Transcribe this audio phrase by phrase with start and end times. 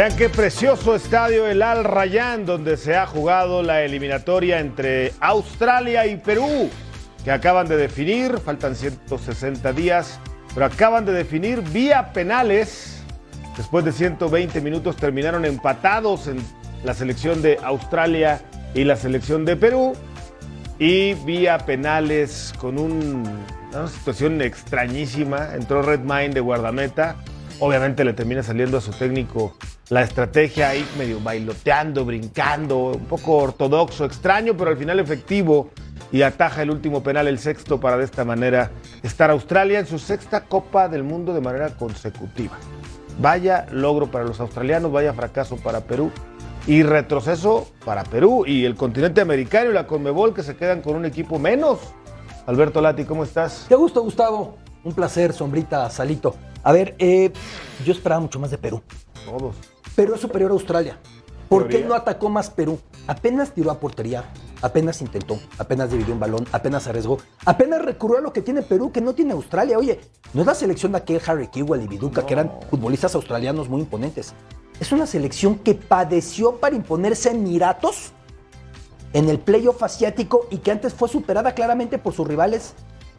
[0.00, 6.06] Vean qué precioso estadio el Al Rayyan, donde se ha jugado la eliminatoria entre Australia
[6.06, 6.70] y Perú,
[7.22, 10.18] que acaban de definir, faltan 160 días,
[10.54, 13.02] pero acaban de definir vía penales.
[13.58, 16.38] Después de 120 minutos terminaron empatados en
[16.82, 18.40] la selección de Australia
[18.72, 19.92] y la selección de Perú.
[20.78, 25.54] Y vía penales con un- una situación extrañísima.
[25.54, 27.16] Entró Redmine de guardameta.
[27.60, 29.54] Obviamente le termina saliendo a su técnico
[29.90, 35.70] la estrategia ahí medio bailoteando, brincando, un poco ortodoxo, extraño, pero al final efectivo.
[36.10, 38.70] Y ataja el último penal, el sexto, para de esta manera
[39.02, 42.56] estar Australia en su sexta Copa del Mundo de manera consecutiva.
[43.20, 46.10] Vaya logro para los australianos, vaya fracaso para Perú
[46.66, 50.96] y retroceso para Perú y el continente americano y la Conmebol que se quedan con
[50.96, 51.78] un equipo menos.
[52.46, 53.66] Alberto Lati, ¿cómo estás?
[53.68, 54.56] Qué gusto, Gustavo.
[54.84, 56.34] Un placer, Sombrita, Salito.
[56.62, 57.32] A ver, eh,
[57.84, 58.82] yo esperaba mucho más de Perú.
[59.24, 59.56] Todos.
[59.94, 60.98] Perú es superior a Australia.
[61.48, 62.78] ¿Por qué no atacó más Perú?
[63.08, 64.24] Apenas tiró a portería,
[64.62, 68.92] apenas intentó, apenas dividió un balón, apenas arriesgó, apenas recurrió a lo que tiene Perú,
[68.92, 69.76] que no tiene Australia.
[69.76, 70.00] Oye,
[70.32, 73.80] no es la selección de aquel Harry Kewell y Viduca, que eran futbolistas australianos muy
[73.80, 74.32] imponentes.
[74.78, 78.12] Es una selección que padeció para imponerse en Emiratos
[79.12, 82.74] en el playoff asiático y que antes fue superada claramente por sus rivales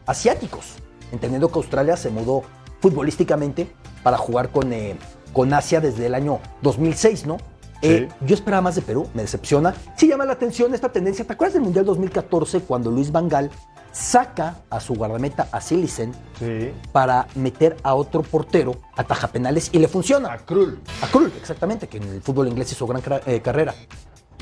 [0.06, 0.76] asiáticos,
[1.12, 2.42] entendiendo que Australia se mudó
[2.80, 4.96] futbolísticamente para jugar con, eh,
[5.32, 7.38] con Asia desde el año 2006, ¿no?
[7.84, 9.74] Eh, yo esperaba más de Perú, me decepciona.
[9.96, 11.24] Sí llama la atención esta tendencia.
[11.26, 13.50] ¿Te acuerdas del Mundial 2014 cuando Luis Vangal
[13.90, 16.70] saca a su guardameta a Silicen Sí.
[16.92, 20.32] para meter a otro portero, ataja penales y le funciona?
[20.32, 20.80] A Krul.
[21.02, 23.74] A Krul, exactamente, que en el fútbol inglés hizo gran eh, carrera.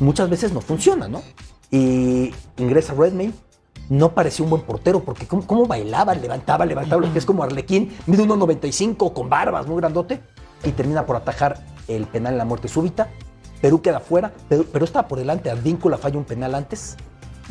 [0.00, 1.22] Muchas veces no funciona, ¿no?
[1.70, 3.32] Y ingresa Redmayne,
[3.90, 7.42] no parecía un buen portero, porque cómo, cómo bailaba, levantaba, levantaba, lo que es como
[7.42, 10.20] Arlequín, mide 1.95, con barbas, muy grandote,
[10.64, 11.58] y termina por atajar
[11.88, 13.08] el penal en la muerte súbita.
[13.60, 16.96] Perú queda fuera, pero, pero estaba por delante, Advíncula falla un penal antes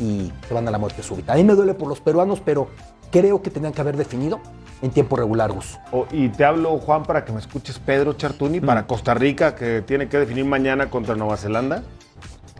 [0.00, 1.34] y se van a la muerte súbita.
[1.34, 2.68] A mí me duele por los peruanos, pero
[3.12, 4.40] creo que tenían que haber definido
[4.80, 5.78] en tiempo regular, Gus.
[5.92, 9.82] Oh, y te hablo, Juan, para que me escuches Pedro Chartuni, para Costa Rica, que
[9.82, 11.82] tiene que definir mañana contra Nueva Zelanda.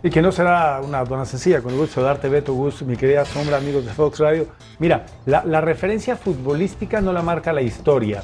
[0.02, 2.96] Y que no será una dona sencilla, con el gusto de darte Beto, Gus, mi
[2.96, 4.46] querida Sombra, amigos de Fox Radio.
[4.78, 8.22] Mira, la, la referencia futbolística no la marca la historia,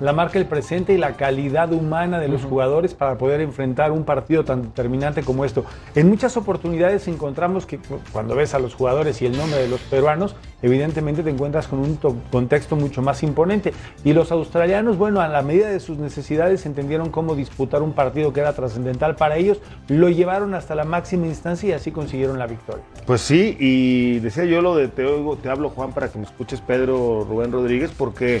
[0.00, 4.02] la marca el presente y la calidad humana de los jugadores para poder enfrentar un
[4.04, 5.64] partido tan determinante como esto.
[5.94, 9.68] En muchas oportunidades encontramos que cu- cuando ves a los jugadores y el nombre de
[9.68, 13.72] los peruanos, evidentemente te encuentras con un to- contexto mucho más imponente.
[14.04, 18.32] Y los australianos, bueno, a la medida de sus necesidades entendieron cómo disputar un partido
[18.32, 22.46] que era trascendental para ellos, lo llevaron hasta la máxima instancia y así consiguieron la
[22.46, 22.84] victoria.
[23.06, 26.24] Pues sí, y decía yo lo de te oigo, te hablo Juan para que me
[26.24, 28.40] escuches Pedro Rubén Rodríguez, porque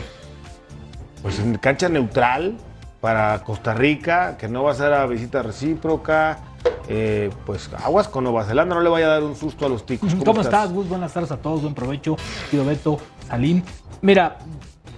[1.22, 2.56] pues en cancha neutral
[3.00, 6.38] para Costa Rica, que no va a ser a visita recíproca,
[6.88, 9.86] eh, pues aguas con Nueva Zelanda, no le vaya a dar un susto a los
[9.86, 10.14] ticos.
[10.24, 10.88] ¿Cómo, estás, Gus?
[10.88, 12.16] Buenas tardes a todos, buen provecho.
[12.50, 13.62] Pido Beto, Salim.
[14.00, 14.38] Mira,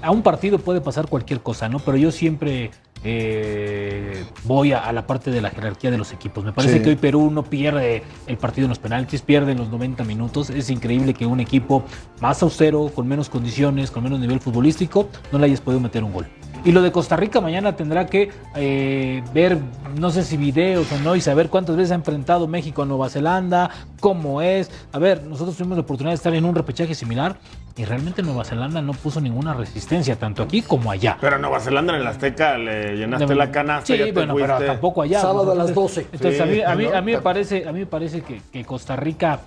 [0.03, 1.79] a un partido puede pasar cualquier cosa, ¿no?
[1.79, 2.71] Pero yo siempre
[3.05, 6.43] eh, voy a, a la parte de la jerarquía de los equipos.
[6.45, 6.83] Me parece Sí.
[6.83, 10.51] que hoy Perú no pierde el partido en los penaltis, pierde en los 90 minutos.
[10.51, 11.85] Es increíble que un equipo
[12.21, 16.13] más austero, con menos condiciones, con menos nivel futbolístico, no le hayas podido meter un
[16.13, 16.27] gol.
[16.65, 19.59] Y lo de Costa Rica mañana tendrá que eh, ver,
[19.99, 23.11] no sé si videos o no, y saber cuántas veces ha enfrentado México a Nueva
[23.11, 23.69] Zelanda,
[24.01, 24.71] cómo es.
[24.93, 27.37] A ver, nosotros tuvimos la oportunidad de estar en un repechaje similar
[27.77, 31.19] y realmente Nueva Zelanda no puso ninguna resistencia, tanto aquí como allá.
[31.21, 33.87] Pero a Nueva Zelanda en el Azteca le llenaste De- la canasta.
[33.87, 35.21] Sí, ya te bueno, pero tampoco allá.
[35.21, 36.17] Sábado a las Entonces- 12.
[36.17, 38.65] Entonces, a, mí, a, mí, a mí me parece, a mí me parece que, que
[38.65, 39.41] Costa Rica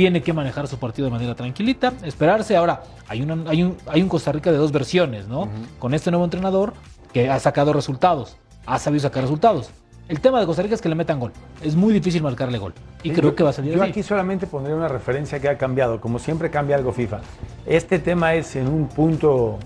[0.00, 2.56] tiene que manejar su partido de manera tranquilita, esperarse.
[2.56, 5.46] Ahora, hay, una, hay, un, hay un Costa Rica de dos versiones, ¿no?
[5.78, 6.72] Con este nuevo entrenador
[7.12, 9.68] que ha sacado resultados, ha sabido sacar resultados.
[10.08, 11.32] El tema de Costa Rica es que le metan gol.
[11.62, 12.72] Es muy difícil marcarle gol.
[13.02, 13.90] Y creo Yo- que va a salir Yo así.
[13.90, 16.00] aquí solamente pondré una referencia que ha cambiado.
[16.00, 17.20] Como siempre cambia algo FIFA.
[17.66, 19.58] Este tema es en un punto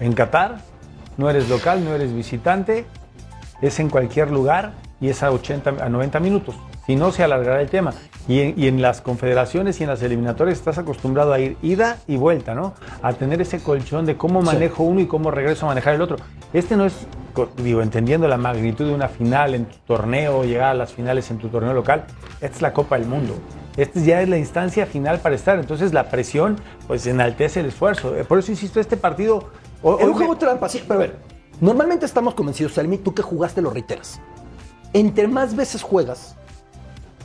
[0.00, 0.58] en Qatar.
[1.16, 2.84] No eres local, no eres visitante.
[3.62, 6.54] Es en cualquier lugar y es a 80 a 90 minutos.
[6.86, 7.92] Si no, se alargará el tema.
[8.28, 11.98] Y en, y en las confederaciones y en las eliminatorias estás acostumbrado a ir ida
[12.06, 12.74] y vuelta, ¿no?
[13.02, 16.16] A tener ese colchón de cómo manejo uno y cómo regreso a manejar el otro.
[16.52, 16.94] Este no es,
[17.58, 21.38] digo, entendiendo la magnitud de una final en tu torneo, llegar a las finales en
[21.38, 22.04] tu torneo local,
[22.40, 23.34] esta es la Copa del Mundo.
[23.76, 25.58] Esta ya es la instancia final para estar.
[25.58, 26.56] Entonces la presión,
[26.86, 28.16] pues enaltece el esfuerzo.
[28.16, 29.50] Eh, Por eso insisto, este partido...
[29.82, 31.16] hoy un me- juego trampa, sí, pero a ver,
[31.60, 34.20] normalmente estamos convencidos, Salmi, tú que jugaste lo reiteras.
[34.92, 36.36] Entre más veces juegas,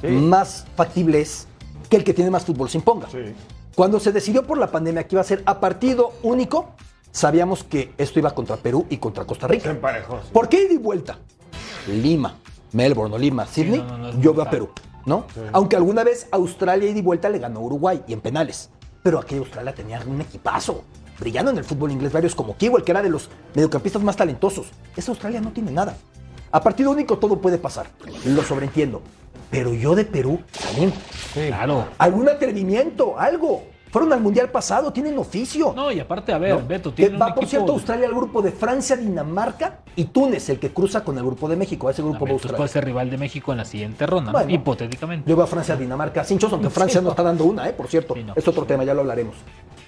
[0.03, 1.47] más factible es
[1.89, 3.09] que el que tiene más fútbol se imponga.
[3.09, 3.33] Sí.
[3.75, 6.69] Cuando se decidió por la pandemia que iba a ser a partido único,
[7.11, 9.69] sabíamos que esto iba contra Perú y contra Costa Se Rica.
[9.71, 10.19] emparejó.
[10.21, 10.29] sí.
[10.33, 11.17] ¿Por qué ida y vuelta?
[11.87, 12.35] Lima,
[12.73, 14.49] Melbourne o Lima, Sydney, no, no, es yo veo a.
[14.49, 14.69] Perú,
[15.05, 15.25] ¿no?
[15.51, 18.69] Aunque alguna vez Australia ida y vuelta le ganó a Uruguay y en penales.
[19.03, 20.83] Pero aquella Australia tenía un equipazo,
[21.19, 24.67] brillando en el fútbol inglés, varios como Kewell, que era de los mediocampistas más talentosos.
[24.95, 25.97] Esa Australia no tiene nada.
[26.51, 27.87] A partido único todo puede pasar,
[28.25, 29.01] lo sobreentiendo.
[29.51, 30.93] Pero yo de Perú, también,
[31.33, 31.87] Claro.
[31.97, 33.63] algún atrevimiento, algo.
[33.91, 35.73] Fueron al mundial pasado, tienen oficio.
[35.75, 36.65] No, y aparte, a ver, ¿no?
[36.65, 40.59] Beto, tiene va, un por cierto, Australia al grupo de Francia, Dinamarca y Túnez, el
[40.59, 41.89] que cruza con el grupo de México.
[41.89, 42.57] A ese grupo Entonces Australia.
[42.57, 45.29] puede ser rival de México en la siguiente ronda, hipotéticamente.
[45.29, 47.73] Yo veo a Francia, Dinamarca, sin chos, aunque Francia no está dando una, ¿eh?
[47.73, 48.13] por cierto.
[48.13, 48.31] Sí, no.
[48.33, 49.35] Es otro tema, ya lo hablaremos.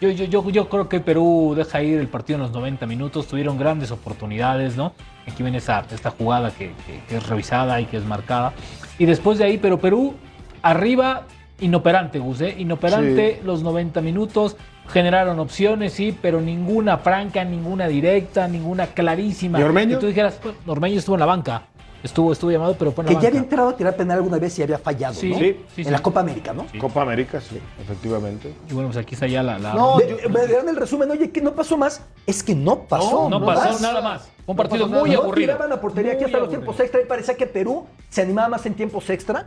[0.01, 3.25] Yo, yo, yo, yo creo que Perú deja ir el partido en los 90 minutos.
[3.27, 4.91] Tuvieron grandes oportunidades, ¿no?
[5.27, 8.53] Aquí viene esa, esta jugada que, que- que es revisada y que es marcada.
[8.99, 10.15] Y después de ahí, pero Perú
[10.61, 11.23] arriba,
[11.59, 12.55] inoperante, Gus, ¿eh?
[12.57, 14.57] Inoperante los 90 minutos.
[14.89, 19.57] Generaron opciones, sí, pero ninguna franca, ninguna directa, ninguna clarísima.
[19.59, 19.95] ¿Y Ormeño?
[19.97, 21.63] Que tú dijeras, bueno, Ormeño estuvo en la banca.
[22.03, 23.27] Estuvo, estuvo llamado, pero en Que la ya banca.
[23.29, 25.37] había entrado a tirar penal alguna vez y había fallado, Sí, ¿no?
[25.39, 25.91] sí, sí, en sí.
[25.91, 26.65] la Copa América, ¿no?
[26.77, 28.53] Copa América, sí, efectivamente.
[28.69, 29.57] Y bueno, pues aquí está ya la...
[29.57, 32.01] la- No, me dieron el resumen, oye, ¿qué no pasó más?
[32.27, 33.29] Es que no pasó.
[33.29, 33.81] no no pasó más.
[33.81, 34.21] nada más.
[34.45, 35.13] Fue un partido muy nada.
[35.15, 35.53] no aburrido.
[35.53, 36.61] tiraban a portería aquí Muy hasta los aburrido.
[36.63, 39.45] tiempos extra y parecía que Perú se animaba más en tiempos extra,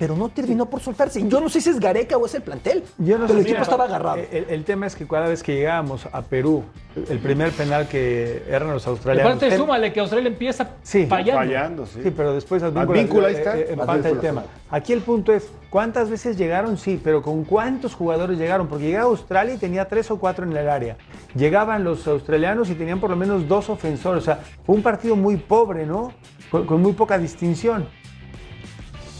[0.00, 1.22] pero no terminó por soltarse.
[1.28, 3.50] Yo no sé si es Gareca o es el plantel, Yo no pero el sé,
[3.50, 4.16] equipo mira, estaba agarrado.
[4.32, 6.64] El, el tema es que cada vez que llegábamos a Perú,
[7.08, 9.34] el primer penal que eran los australianos.
[9.36, 11.04] aparte, súmale que Australia empieza Sí.
[11.06, 11.38] fallando.
[11.38, 12.00] Fallando, sí.
[12.02, 13.58] Sí, pero después Advíncula, Advíncula, ahí está.
[13.58, 14.44] eh, eh, empata Advíncula, el tema.
[14.70, 16.78] Aquí el punto es, ¿cuántas veces llegaron?
[16.78, 18.68] Sí, pero ¿con cuántos jugadores llegaron?
[18.68, 20.96] Porque llegaba Australia y tenía tres o cuatro en el área.
[21.34, 24.22] Llegaban los australianos y tenían por lo menos dos ofensores.
[24.22, 26.10] O sea, fue un partido muy pobre, ¿no?
[26.50, 27.86] Con, con muy poca distinción.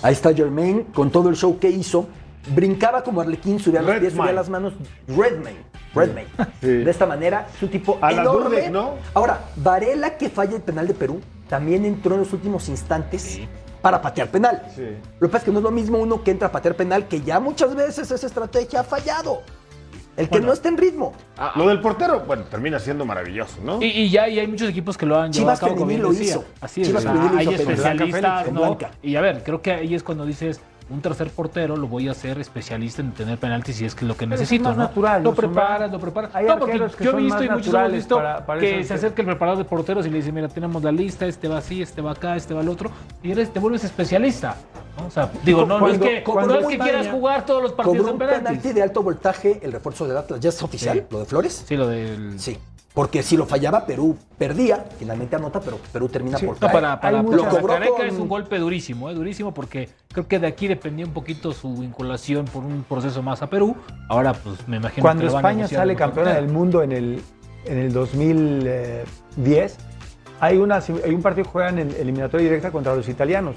[0.02, 2.06] Ahí está Germain con todo el show que hizo.
[2.55, 4.73] Brincaba como Arlequín, subía los pies, subía las manos.
[5.06, 5.61] Redmayne.
[5.94, 6.31] Redmayne.
[6.61, 6.69] Sí.
[6.69, 8.70] De esta manera, es un tipo A la enorme.
[8.70, 8.94] ¿no?
[9.12, 13.41] Ahora, Varela, que falla el penal de Perú, también entró en los últimos instantes
[13.82, 14.62] para patear penal.
[14.75, 14.87] Sí.
[15.19, 17.06] Lo que pasa es que no es lo mismo uno que entra a patear penal,
[17.06, 19.43] que ya muchas veces esa estrategia ha fallado.
[20.16, 20.48] El que Bueno.
[20.48, 21.12] no está en ritmo.
[21.56, 23.80] Lo del portero, bueno, termina siendo maravilloso, ¿no?
[23.82, 25.86] Y, y ya y hay muchos equipos que lo han llevado Chivas a cabo, como
[25.86, 26.26] bien lo decía.
[26.26, 26.44] hizo.
[26.60, 28.78] Así es, Chivas Femenil lo hay hizo, pero especialistas, ¿no?
[29.02, 30.60] Y a ver, creo que ahí es cuando dices,
[30.90, 34.08] un tercer portero lo voy a hacer especialista en tener penaltis si es que es
[34.08, 34.82] lo que Pero necesito, es más ¿no?
[34.84, 36.31] natural, Lo preparas, más- lo preparas.
[36.34, 38.94] hay no, porque que yo he visto y muchos hemos visto para- para que se
[38.94, 41.81] acerca el preparador de porteros y le dice, mira, tenemos la lista, este va así,
[41.81, 42.90] este va acá, este va al otro,
[43.22, 44.56] y eres, te vuelves especialista.
[44.98, 45.06] ¿no?
[45.06, 47.62] O sea, digo, no, no es Cuando- que, cuando no es que quieras jugar todos
[47.62, 48.44] los partidos en un penaltis.
[48.48, 50.40] penalti de alto voltaje el refuerzo del Atlas.
[50.40, 50.98] ¿Ya es oficial?
[50.98, 51.04] Sí.
[51.10, 51.64] ¿Lo de Flores?
[51.66, 52.38] Sí, lo del...
[52.40, 52.58] Sí.
[52.92, 54.84] Porque si lo fallaba, Perú perdía.
[54.98, 56.72] Finalmente anota, pero Perú termina por No, caer.
[56.72, 59.14] para, para, Lo cobró con- es un golpe durísimo, ¿eh?
[59.14, 63.42] durísimo, porque creo que de aquí dependía un poquito su vinculación por un proceso más
[63.42, 63.76] a Perú.
[64.08, 67.22] Ahora, pues me imagino Cuando que España sale campeona del mundo en el,
[67.64, 69.76] en el 2010,
[70.40, 73.54] hay, una, hay un partido que juegan en eliminatoria directa contra los italianos.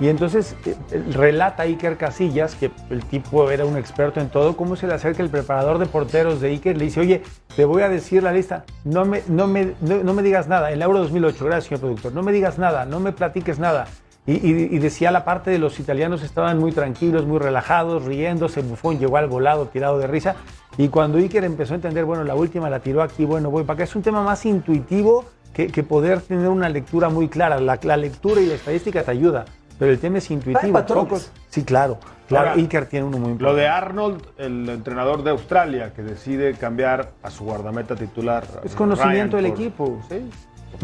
[0.00, 0.76] Y entonces eh,
[1.12, 5.22] relata Iker Casillas, que el tipo era un experto en todo, cómo se le acerca
[5.22, 7.22] el preparador de porteros de Iker, le dice, oye,
[7.54, 10.76] te voy a decir la lista, no me, no me, no, me digas nada, en
[10.76, 13.86] el Euro 2008, gracias señor productor, no me digas nada, no me platiques nada.
[14.26, 19.16] Y, decía la parte de los italianos estaban muy tranquilos, muy relajados, riéndose, Bufón llegó
[19.16, 20.36] al volado, tirado de risa.
[20.78, 23.74] Y cuando Iker empezó a entender, bueno, la última la tiró aquí, bueno, voy para
[23.74, 27.58] acá, es un tema más intuitivo que, que poder tener una lectura muy clara.
[27.58, 29.46] La, la lectura y la estadística te ayuda,
[29.80, 30.72] pero el tema es intuitivo.
[30.72, 31.04] patrones.
[31.12, 33.60] Pocos- sí, claro, claro, Ahora, Iker tiene uno muy Lo importante.
[33.62, 38.44] de Arnold, el entrenador de Australia, que decide cambiar a su guardameta titular.
[38.62, 40.02] Es eh, conocimiento Ryan, del por- equipo.
[40.08, 40.30] Sí.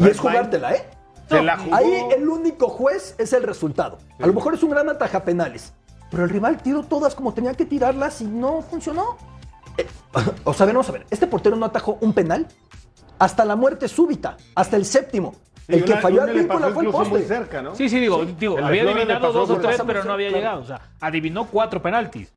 [0.03, 0.85] Y es jugártela, ¿eh?
[1.29, 1.75] Se la jugó.
[1.75, 3.97] Ahí el único juez es el resultado.
[4.19, 5.73] A lo mejor es un gran ataja penales,
[6.09, 9.17] pero el rival tiró todas como tenía que tirarlas y no funcionó.
[9.77, 9.85] Eh,
[10.43, 12.47] o sea, a ver, vamos a ver, este portero no atajó un penal
[13.19, 15.35] hasta la muerte súbita, hasta el séptimo.
[15.67, 17.21] El que falló una a le Advíncula pasó fue el poste.
[17.23, 17.75] cerca, ¿no?
[17.75, 20.41] Sí, sí, digo, digo había adivinado dos o tres, pero no había claro.
[20.41, 20.61] llegado.
[20.61, 22.33] O sea, adivinó cuatro penaltis.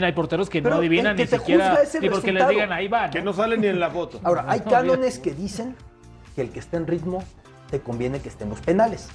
[0.00, 3.06] Hay porteros que Pero no adivinan que ni siquiera, ni porque les digan ahí va.
[3.06, 3.12] ¿no?
[3.12, 4.20] Que no sale ni en la foto.
[4.24, 5.76] Ahora, hay No, cánones que dicen
[6.34, 7.22] que el que esté en ritmo
[7.70, 9.08] te conviene que esté en los penales.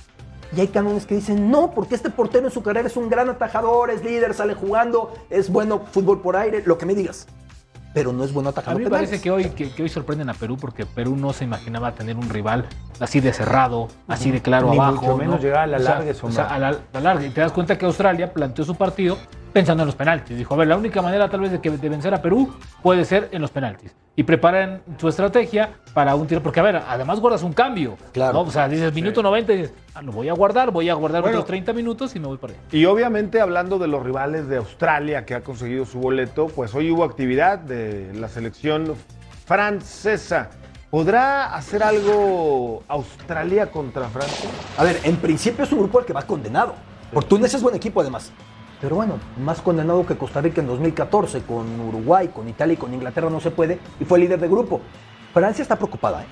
[0.55, 3.29] Y hay cánones que dicen, no, porque este portero en su carrera es un gran
[3.29, 7.27] atajador, es líder, sale jugando, es bueno fútbol por aire, lo que me digas.
[7.95, 9.09] Pero no es bueno A atajando mí me penales.
[9.09, 12.17] parece que hoy, que, que hoy sorprenden a Perú porque Perú no se imaginaba tener
[12.17, 12.65] un rival
[12.99, 15.01] así de cerrado, así de claro Ni abajo.
[15.01, 15.41] mucho menos ¿no?
[15.41, 17.25] llegar a la O sea, larga, O sea, a la, a la larga.
[17.25, 19.17] Y te das cuenta que Australia planteó su partido
[19.55, 20.37] pensando en los penaltis.
[20.37, 23.05] Dijo, a ver, la única manera tal vez de, que, de vencer a Perú puede
[23.05, 23.95] ser en los penaltis.
[24.13, 26.43] Y preparan su estrategia para un tiro.
[26.43, 27.95] Porque, a ver, además guardas un cambio.
[28.11, 28.33] Claro.
[28.33, 28.41] ¿no?
[28.41, 31.21] O sea, dices minuto 90 y dices, ah, lo voy a guardar, voy a guardar
[31.21, 31.37] Bueno.
[31.37, 32.61] otros 30 minutos y me voy para allá.
[32.73, 36.91] Y obviamente hablando de los rivales de Australia que ha conseguido su boleto, pues hoy
[36.91, 38.93] hubo actividad de la selección
[39.45, 40.49] francesa.
[40.89, 44.49] ¿Podrá hacer algo Australia contra Francia?
[44.77, 46.75] A ver, en principio es un grupo al que va condenado.
[47.13, 48.33] Por Túnez es buen equipo además.
[48.85, 52.93] Pero bueno, más condenado que Costa Rica en 2014, con Uruguay, con Italia y con
[52.93, 54.79] Inglaterra no se puede, y fue líder de grupo.
[55.33, 56.27] Francia está preocupada, ¿eh?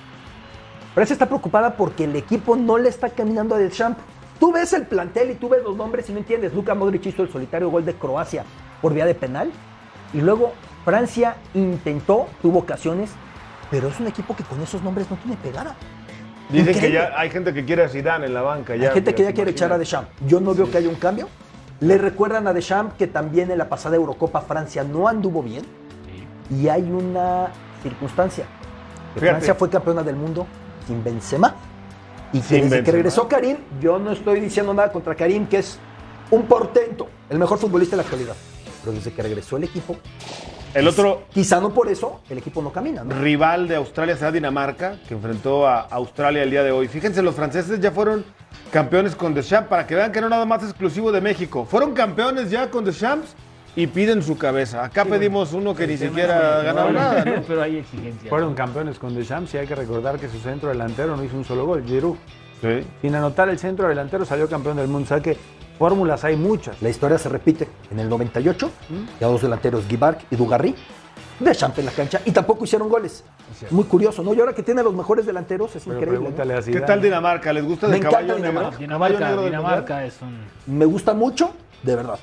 [0.94, 4.00] Francia está preocupada porque el equipo no le está caminando a Deschamps.
[4.38, 6.54] Tú ves el plantel y tú ves los nombres y no entiendes.
[6.54, 8.44] Luka Modric hizo el solitario gol de Croacia
[8.80, 9.50] por vía de penal.
[10.12, 10.52] Y luego
[10.84, 13.10] Francia intentó, tuvo ocasiones,
[13.68, 15.74] pero es un equipo que con esos nombres no tiene pegada.
[16.50, 16.98] Dicen que Increíble.
[17.00, 18.76] ya hay gente que quiere a Zidane en la banca.
[18.76, 19.78] Ya, Hay gente que ya ¿te quiere echar a?
[19.78, 20.08] Deschamps.
[20.24, 21.28] Yo no veo que haya un cambio.
[21.80, 25.64] Le recuerdan a Deschamps que también en la pasada Eurocopa Francia no anduvo bien.
[26.50, 27.48] Y hay una
[27.82, 28.46] circunstancia.
[29.14, 29.20] Que.
[29.20, 30.46] Francia fue campeona del mundo
[30.86, 31.54] sin Benzema.
[32.32, 35.78] Y que desde que regresó Karim, yo no estoy diciendo nada contra Karim, que es
[36.30, 38.34] un portento, el mejor futbolista de la actualidad.
[38.82, 39.96] Pero desde que regresó el equipo,
[40.74, 43.04] El otro quizá no por eso, el equipo no camina.
[43.04, 43.14] ¿no?
[43.20, 46.88] rival de Australia será Dinamarca, que enfrentó a Australia el día de hoy.
[46.88, 48.24] Fíjense, los franceses ya fueron
[48.72, 51.64] campeones con Deschamps, para que vean que no nada más exclusivo de México.
[51.64, 53.36] Fueron campeones ya con Deschamps
[53.76, 54.82] y piden su cabeza.
[54.82, 57.42] Acá pedimos uno que ni siquiera ha ganado nada, ¿no?
[57.46, 58.28] Pero hay exigencias.
[58.28, 61.44] Fueron campeones con Deschamps y hay que recordar que su centro delantero no hizo un
[61.44, 62.16] solo gol, Giroud.
[62.60, 62.84] Sí.
[63.00, 65.04] Sin anotar el centro delantero salió campeón del mundo.
[65.04, 65.36] O sea que
[65.78, 66.80] fórmulas hay muchas.
[66.82, 67.68] La historia se repite.
[67.90, 68.70] En el 98,
[69.20, 70.74] ya dos delanteros, Guy Barc y Dugarry,
[71.40, 73.24] Deschamps en la cancha y tampoco hicieron goles.
[73.70, 74.34] Muy curioso, ¿no?
[74.34, 76.30] Y ahora que tiene a los mejores delanteros, es Pero increíble.
[76.30, 76.62] ¿no?
[76.64, 77.52] ¿Qué tal Dinamarca?
[77.52, 78.48] ¿Les gusta Me encanta caballo negro?
[78.50, 78.70] Dinamarca.
[78.70, 80.44] ¿Caballo Dinamarca, negro del Dinamarca es un.
[80.66, 81.52] Me gusta mucho,
[81.82, 82.18] de verdad.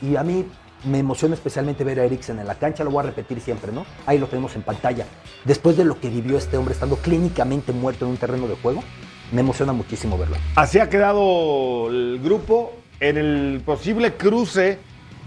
[0.00, 0.46] Y a mí
[0.84, 3.84] me emociona especialmente ver a Eriksen en la cancha, lo voy a repetir siempre, ¿no?
[4.06, 5.06] Ahí lo tenemos en pantalla.
[5.44, 8.82] Después de lo que vivió este hombre estando clínicamente muerto en un terreno de juego,
[9.32, 10.36] me emociona muchísimo verlo.
[10.56, 14.78] Así ha quedado el grupo en el posible cruce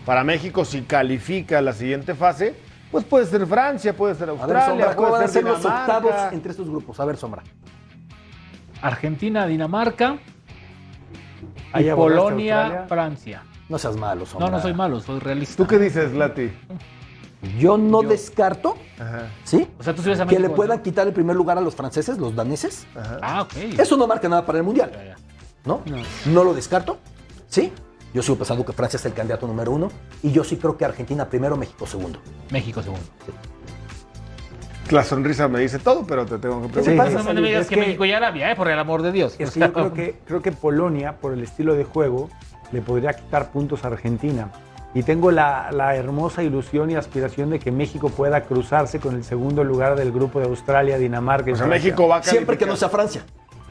[0.05, 2.55] para México si califica a la siguiente fase.
[2.91, 5.43] Pues puede ser Francia, puede ser A ver, Australia, Sombra, ¿cómo van puede a ser
[5.43, 6.99] ser los octavos entre estos grupos?
[6.99, 7.43] A ver, Sombra.
[8.81, 10.17] Argentina, Dinamarca
[11.75, 12.85] y Polonia.
[12.89, 13.43] Francia.
[13.69, 14.49] No seas malo, Sombra.
[14.49, 15.55] No, no soy malo, soy realista.
[15.55, 16.51] ¿Tú qué dices, Lati?
[17.57, 19.67] Yo no Yo- descarto, Ajá, ¿sí?
[19.79, 20.83] O sea, tú sí ves a Que le puedan ¿no?
[20.83, 22.85] quitar el primer lugar a los franceses, los daneses.
[22.95, 23.17] ajá.
[23.21, 23.53] Ah, ok.
[23.79, 24.91] Eso no marca nada para el Mundial.
[24.93, 25.15] Ya, ya.
[25.65, 25.81] ¿no?
[26.25, 26.99] No lo descarto,
[27.47, 27.71] ¿sí?
[28.13, 29.89] Yo sigo pensando que Francia es el candidato número uno
[30.21, 32.19] y yo sí creo que Argentina primero, México segundo.
[32.51, 33.05] México segundo.
[34.89, 37.07] La sonrisa me dice todo, pero te tengo que preguntar.
[37.09, 39.01] sí, No me digas Es que, que- México ya la vía, eh, por el amor
[39.01, 39.35] de Dios.
[39.39, 42.29] Es que yo creo que, creo que Polonia, por el estilo de juego,
[42.71, 44.51] le podría quitar puntos a Argentina.
[44.93, 49.23] Y tengo la, la hermosa ilusión y aspiración de que México pueda cruzarse con el
[49.23, 51.89] segundo lugar del grupo de Australia, Dinamarca y O sea, Francia.
[51.89, 53.23] México va a Siempre que no sea Francia.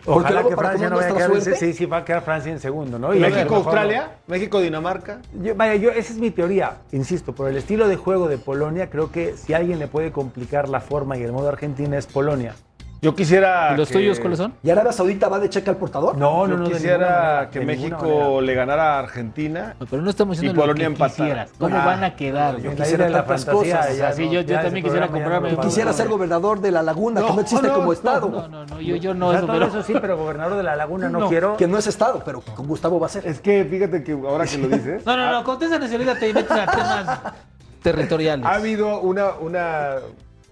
[0.03, 2.23] Porque Ojalá que para Francia no vaya a quedar, suerte, sí, sí, va a quedar
[2.23, 3.15] Francia en segundo, ¿no?
[3.15, 5.21] Y México, Australia, México, Dinamarca.
[5.43, 8.89] Yo- vaya, yo, esa es mi teoría, insisto, por el estilo de juego de Polonia,
[8.89, 12.55] creo que si alguien le puede complicar la forma y el modo Argentina es Polonia.
[13.03, 13.73] Yo quisiera.
[13.73, 14.53] ¿Y los que- tuyos cuáles son?
[14.63, 16.19] ¿Y Arabia Saudita va de cheque al portador?
[16.19, 16.57] No, Yo no, no.
[16.65, 19.75] ninguna quisiera que México le ganara a Argentina.
[19.81, 21.51] No, Pero no estamos Y diciendo Polonia lo que quisieras.
[21.59, 22.61] ¿Cómo Ah, van a quedar?
[22.61, 23.97] La quisiera la tantas fantasía, cosas.
[23.97, 27.27] ya Así no- yo- yo también quisiera comprarme no ser gobernador de la laguna, que
[27.29, 28.29] No, no existe no, como no, estado.
[28.29, 30.57] No, no, no, yo, yo no, O sea, eso, todo pero- eso sí, pero gobernador
[30.59, 31.29] de la laguna no, No.
[31.29, 31.57] quiero.
[31.57, 33.27] Que no es estado, pero con Gustavo va a ser.
[33.27, 35.07] Es que fíjate que ahora que lo dices.
[35.07, 37.21] No, no, no, con esa nacionalidad te metes a temas
[37.83, 38.45] territoriales.
[38.45, 39.97] Ha habido una, una,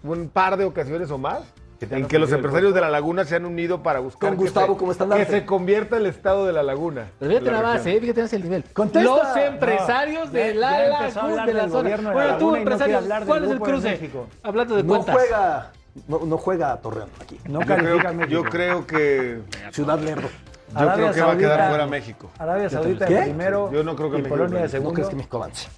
[0.02, 1.40] un par de ocasiones o más
[1.80, 4.74] en que los empresarios de la laguna se han unido para buscar Con que Gustavo
[4.74, 5.26] se- como estandarte.
[5.26, 7.06] que se convierta el estado de la laguna.
[7.18, 8.64] Pero fíjate La nada más, eh, fíjate más el nivel.
[8.72, 9.08] Contesta.
[9.08, 11.82] Los empresarios No, de la a laguna, de la del zona.
[11.82, 14.10] gobierno de la Bueno, tú, no empresario, ¿cuál es el cruce?
[14.42, 15.14] Hablando de No cuentas.
[15.14, 15.72] juega,
[16.08, 17.38] no, no juega Torreón aquí.
[17.48, 19.38] No Yo califica yo creo que
[19.72, 20.28] Ciudad Lerdo.
[20.72, 22.30] yo Arabia creo que va a quedar fuera México.
[22.38, 23.16] Arabia Saudita ¿Qué?
[23.22, 24.66] primero Yo no creo que y México Polonia de gane.
[24.66, 24.94] ¿No segundo.
[24.94, 25.68] crees que México avance?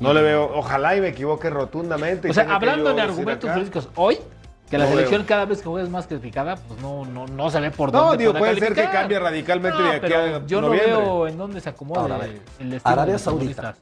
[0.00, 2.28] No le veo, ojalá y me equivoque rotundamente.
[2.28, 4.18] O sea, hablando de argumentos políticos, hoy,
[4.70, 5.28] que la No selección veo.
[5.28, 8.00] cada vez que juega es más clasificada, pues no, no, no se ve por No,
[8.02, 10.70] dónde digo, podrá puede ser que cambie radicalmente No, de aquí pero a yo no
[10.70, 12.40] veo en dónde se acomode Ahora, a ver.
[12.58, 13.76] el destino de Arabia los Saudita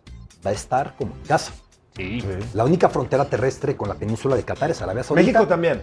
[0.47, 1.53] va a estar como en casa.
[1.97, 2.23] Sí.
[2.55, 5.25] La única frontera terrestre con la península de Qatar es Arabia Saudita.
[5.27, 5.83] México también.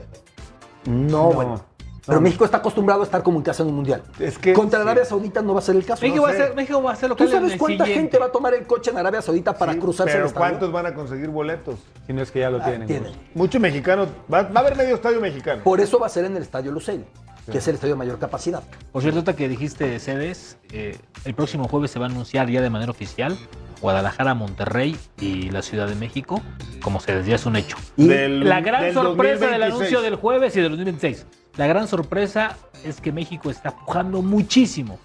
[0.86, 1.32] No, No.
[1.34, 1.66] bueno.
[2.06, 4.02] Pero México está acostumbrado a estar como en casa en un mundial.
[4.20, 4.84] Es que- Contra sí.
[4.84, 6.02] Arabia Saudita no va a ser el caso.
[6.02, 7.86] México, No va a ser, México va a ser lo ¿Tú que sabes el cuánta
[7.86, 8.02] siguiente.
[8.10, 10.48] gente va a tomar el coche en Arabia Saudita para Sí, cruzarse el Pero estadio?
[10.50, 11.76] ¿cuántos van a conseguir boletos?
[12.08, 12.88] Si no es que ya lo Ah, tienen.
[12.88, 13.12] tienen.
[13.36, 14.08] Mucho mexicano.
[14.34, 15.62] Va, va a haber medio estadio mexicano.
[15.64, 17.06] Por eso va a ser en el Estadio Lusail,
[17.52, 18.64] que es el estadio de mayor capacidad.
[18.92, 22.62] Por cierto, ahorita que dijiste sedes, eh, el próximo jueves se va a anunciar ya
[22.62, 23.38] de manera oficial
[23.80, 26.42] Guadalajara, Monterrey y la Ciudad de México
[26.84, 27.78] como sedes, ya es un hecho.
[27.98, 29.74] Y Del- La gran del sorpresa del 2026.
[29.76, 31.26] anuncio del jueves y del 2026.
[31.58, 35.00] La gran sorpresa es que México está pujando muchísimo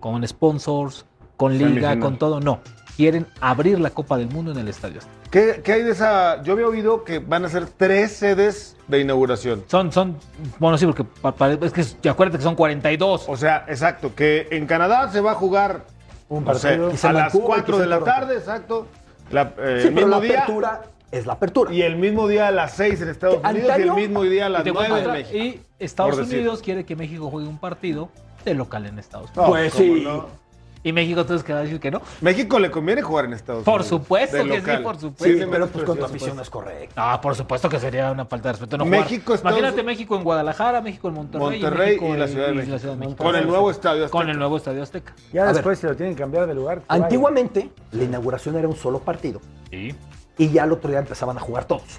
[0.00, 1.04] con sponsors,
[1.36, 2.40] con liga, con todo.
[2.40, 2.60] No.
[2.96, 4.98] quieren abrir la Copa del Mundo en el estadio.
[4.98, 5.30] Azteca.
[5.30, 6.42] ¿Qué, qué hay de esa?
[6.42, 9.64] Yo había oído que van a ser tres sedes de inauguración.
[9.68, 10.18] Son, son,
[10.58, 13.24] bueno, sí, porque pa- pa- es que te acuérdate que son 42.
[13.28, 15.84] O sea, exacto, que en Canadá se va a jugar
[16.28, 16.90] Un no sé, partido.
[16.90, 18.86] Quizá a las Vancouver, 4 de la tarde, exacto.
[19.30, 20.82] La- eh, Sí, el pero mismo la día apertura
[21.12, 21.72] es la apertura.
[21.72, 24.22] y el mismo día a las 6 en Estados Que Unidos y el antaño- mismo
[24.24, 25.38] día a las Y te 9 cuento en México.
[25.38, 26.38] y Estados por decir.
[26.40, 28.08] Unidos quiere que México juegue un partido
[28.44, 29.58] de local en Estados No, Unidos.
[29.60, 30.00] Pues ¿cómo sí.
[30.04, 30.42] no?
[30.84, 32.02] Y México entonces queda a decir que no.
[32.22, 33.86] México le conviene jugar en Estados Por Unidos.
[33.88, 34.82] supuesto de que sí, local.
[34.82, 35.24] por supuesto.
[35.24, 36.94] Sí, Sí, pero pues con tu afición no es correcto.
[36.96, 39.36] Ah, por supuesto que sería una falta de respeto no México, jugar.
[39.36, 42.52] Estados- Imagínate México en Guadalajara, México en Monterrey, Monterrey México y la en- Ciudad de
[42.52, 42.72] y México.
[42.72, 43.22] la Ciudad de México.
[43.22, 44.10] Con el nuevo estadio.
[44.10, 44.32] Con Azteca.
[44.32, 45.14] el nuevo estadio Azteca.
[45.32, 46.80] Ya A después, si lo tienen que cambiar de lugar.
[46.80, 47.04] que vaya.
[47.04, 49.40] Antiguamente, la inauguración era un solo partido
[49.70, 49.94] Sí.
[50.38, 51.98] Y ya al otro día empezaban a jugar todos.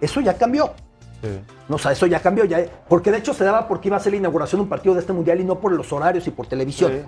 [0.00, 0.72] Eso ya cambió.
[1.68, 2.44] No, o sea, eso ya cambió.
[2.44, 4.94] Ya, porque de hecho se daba porque iba a ser la inauguración de un partido
[4.94, 6.92] de este mundial y no por los horarios y por televisión.
[6.92, 6.98] Sí.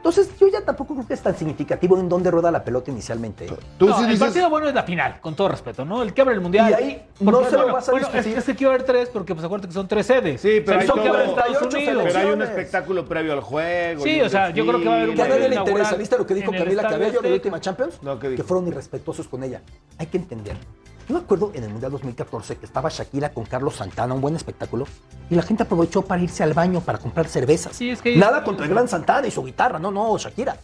[0.00, 3.44] Entonces, yo ya tampoco creo que es tan significativo en dónde rueda la pelota inicialmente.
[3.44, 3.52] ¿eh?
[3.78, 6.02] Tú No, sí el partido bueno es la final, con todo respeto, ¿no?
[6.02, 6.70] El que abre el mundial.
[6.70, 8.38] Y ahí no se lo vas a bueno, es, discutir.
[8.38, 10.40] es que quiero ver tres porque pues acuérdate que son tres sedes.
[10.40, 12.04] Sí, pero O hay sea, son que todo- abre Estados 38 Unidos.
[12.14, 14.02] pero hay un espectáculo previo al juego.
[14.02, 15.94] Sí, o sea, yo creo que va a haber un Que a nadie le interesa.
[15.96, 17.34] ¿Viste lo que dijo Camila Cabello en la Azteca.
[17.34, 17.98] última Champions?
[18.02, 18.42] No, ¿qué dijo?
[18.42, 19.60] que fueron irrespetuosos con ella.
[19.98, 20.56] Hay que entender.
[21.08, 24.36] Yo me acuerdo en el Mundial 2014 que estaba Shakira con Carlos Santana, un buen
[24.36, 24.86] espectáculo,
[25.28, 27.74] y la gente aprovechó para irse al baño para comprar cervezas.
[27.76, 30.56] Sí, es que- Nada contra el gran Santana y su guitarra, no, no, Shakira.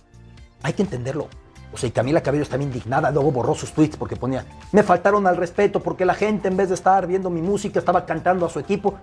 [0.62, 1.28] Hay que entenderlo.
[1.72, 5.26] O sea, y Camila Cabello estaba indignada, luego borró sus tweets porque ponía, me faltaron
[5.26, 8.48] al respeto porque la gente en vez de estar viendo mi música estaba cantando a
[8.48, 8.94] su equipo.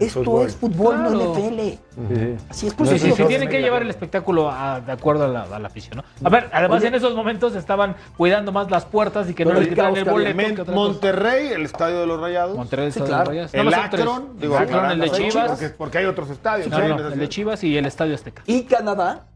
[0.00, 0.46] Esto Fútbol.
[0.46, 1.10] es fútbol, Claro.
[1.10, 1.60] no NFL.
[1.60, 1.78] Sí,
[2.14, 2.36] sí.
[2.48, 5.42] Así es por Sí, sí, tienen que llevar el espectáculo a- de acuerdo a la,
[5.42, 6.26] a la afición, ¿no?
[6.26, 6.88] A ver, además Oye.
[6.88, 10.04] en esos momentos estaban cuidando más las puertas y que no les el quitaran el
[10.06, 10.64] boleto.
[10.64, 10.72] Que.
[10.72, 12.56] Monterrey, el estadio de los Rayados.
[12.56, 13.30] Monterrey, Sí, Estadio claro.
[13.30, 13.52] Rayas.
[13.54, 14.00] el Nada más son tres.
[14.02, 15.50] Akron, digo, El Akron, el de Chivas.
[15.50, 16.68] Porque, porque hay otros estadios.
[16.68, 17.28] No, no, el de.
[17.28, 18.42] Chivas y el Estadio Azteca.
[18.46, 19.26] Y Canadá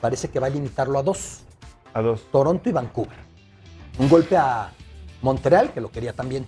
[0.00, 1.42] parece que va a limitarlo a dos.
[1.94, 2.22] A dos.
[2.32, 3.16] Toronto y Vancouver.
[3.98, 4.70] Un golpe a
[5.22, 6.46] Montreal, que lo quería también.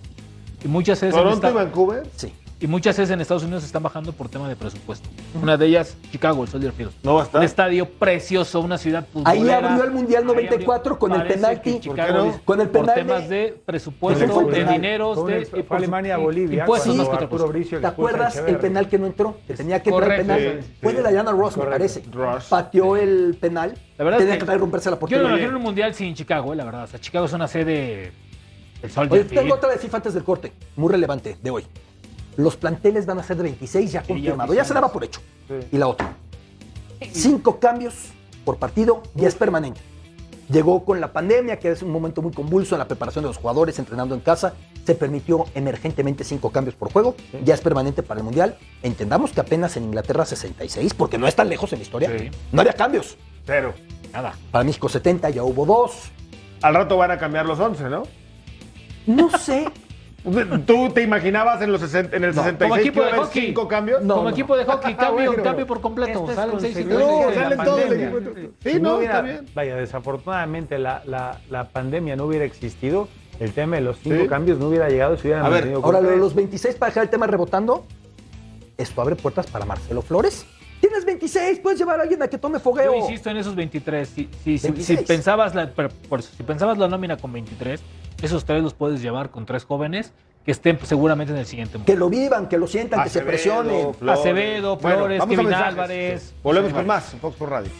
[0.63, 2.09] Y muchas en Toronto y Vancouver.
[2.17, 2.33] Sí.
[2.63, 5.09] Y muchas sedes en Estados Unidos están bajando por tema de presupuesto.
[5.41, 6.91] Una de ellas, Chicago, el Soldier Field.
[7.03, 7.39] No va a estar.
[7.41, 9.69] Un estadio precioso, una ciudad Ahí futbolera.
[9.73, 11.81] abrió el Mundial Ahí 94 con el penalti.
[11.81, 12.41] Chicago ¿Por no?
[12.45, 14.73] Con el por penal de- temas de presupuesto, el de penal.
[14.75, 16.95] dineros, de por- Alemania, Bolivia, impuestos,
[17.27, 17.45] cosa.
[17.47, 19.35] Bricio le ¿Te acuerdas el penal que no entró?
[19.45, 20.39] Que tenía que entrar el penal.
[20.63, 21.01] Sí, Fue sí.
[21.01, 22.01] de Diana Ross, me parece.
[22.13, 22.45] Ross.
[22.45, 23.73] Pateó el penal.
[23.97, 25.27] La verdad tenía es que, que- tratar de romperse la Yo no portería.
[25.27, 26.83] me imagino un mundial sin Chicago, eh, la verdad.
[26.85, 28.13] O sea, Chicago es una sede
[28.81, 29.41] del Soldier Oye, Field.
[29.41, 31.65] tengo otra de FIFA antes del corte, muy relevante de hoy.
[32.37, 35.21] Los planteles van a ser de 26 ya confirmado, ya se daba por hecho.
[35.71, 36.15] Y la otra.
[37.11, 37.93] Cinco cambios
[38.45, 39.81] por partido ya es permanente.
[40.49, 43.37] Llegó con la pandemia, que es un momento muy convulso en la preparación de los
[43.37, 44.53] jugadores, entrenando en casa.
[44.85, 47.15] Se permitió emergentemente cinco cambios por juego.
[47.45, 48.57] Ya es permanente para el Mundial.
[48.83, 52.29] Entendamos que apenas en Inglaterra 66, porque no es tan lejos en la historia, Sí.
[52.51, 53.17] no había cambios.
[53.45, 53.73] Cero.
[54.11, 54.33] Nada.
[54.51, 56.11] Para México 70 ya hubo dos.
[56.61, 58.03] Al rato van a cambiar los 11, ¿no?
[59.07, 59.65] No sé.
[60.65, 62.43] ¿Tú te imaginabas en, los 60, en el No.
[62.43, 63.45] 66 Como equipo de hockey.
[63.47, 64.01] cinco cambios?
[64.03, 64.33] No, Como no.
[64.35, 65.43] equipo de hockey, cambio, bueno.
[65.43, 66.29] cambio por completo.
[66.29, 67.59] Es Salen seis No, salen
[67.91, 68.19] el equipo.
[68.63, 69.45] Sí, Si no, hubiera- está bien.
[69.53, 73.09] Vaya, desafortunadamente la, la, la pandemia no hubiera existido,
[73.39, 74.27] el tema de los cinco Sí.
[74.27, 77.03] cambios no hubiera llegado si hubieran A ver, Ahora, lo de los 26 para dejar
[77.03, 77.85] el tema rebotando,
[78.77, 80.45] esto abre puertas para Marcelo Flores.
[80.79, 82.91] Tienes 26, puedes llevar a alguien a que tome fogueo.
[82.93, 84.07] Yo insisto en esos 23.
[84.07, 84.99] Si, si- si- 26.
[84.99, 87.81] si pensabas la, pero por eso, si pensabas la nómina con 23,
[88.25, 90.13] esos tres los puedes llevar con tres jóvenes
[90.45, 91.99] que estén seguramente en el siguiente Que mundial.
[91.99, 93.93] lo vivan, que lo sientan, que se presionen.
[93.93, 94.19] Flores.
[94.19, 95.53] Acevedo, Flores, Kevin.
[95.53, 96.33] Álvarez.
[96.43, 97.71] Volvemos con más, en Fox por Radio.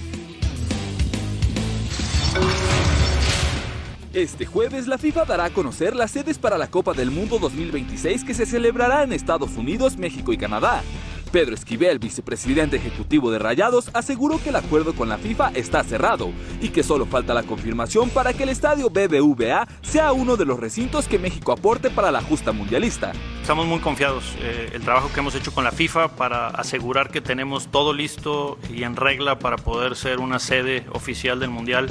[4.14, 8.24] Este jueves la FIFA dará a conocer las sedes para la Copa del Mundo 2026
[8.24, 10.84] que se celebrará en Estados Unidos, México y Canadá.
[11.34, 16.32] Pedro Esquivel, vicepresidente ejecutivo de Rayados, aseguró que el acuerdo con la FIFA está cerrado
[16.62, 20.60] y que solo falta la confirmación para que el estadio BBVA sea uno de los
[20.60, 23.14] recintos que México aporte para la justa mundialista.
[23.42, 24.36] Estamos muy confiados.
[24.42, 28.60] Eh, el trabajo que hemos hecho con la FIFA para asegurar que tenemos todo listo
[28.72, 31.90] y en regla para poder ser una sede oficial del Mundial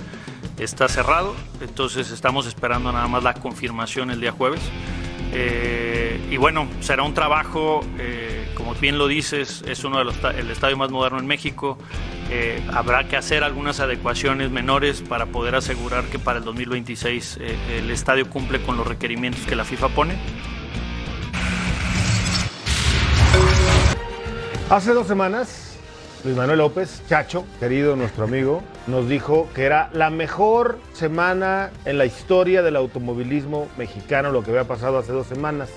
[0.60, 1.34] está cerrado.
[1.60, 4.60] Entonces estamos esperando nada más la confirmación el día jueves.
[5.32, 10.16] Eh, y bueno, será un trabajo, eh, como bien lo dices, es uno de los
[10.24, 11.78] el estadio más moderno en México.
[12.30, 17.56] Eh, habrá que hacer algunas adecuaciones menores para poder asegurar que para el 2026 eh,
[17.76, 20.14] el estadio cumple con los requerimientos que la FIFA pone.
[24.70, 25.71] Hace dos semanas,
[26.24, 31.98] Luis Manuel López, Chacho, querido nuestro amigo, nos dijo que era la mejor semana en
[31.98, 35.70] la historia del automovilismo mexicano, lo que había pasado hace dos semanas.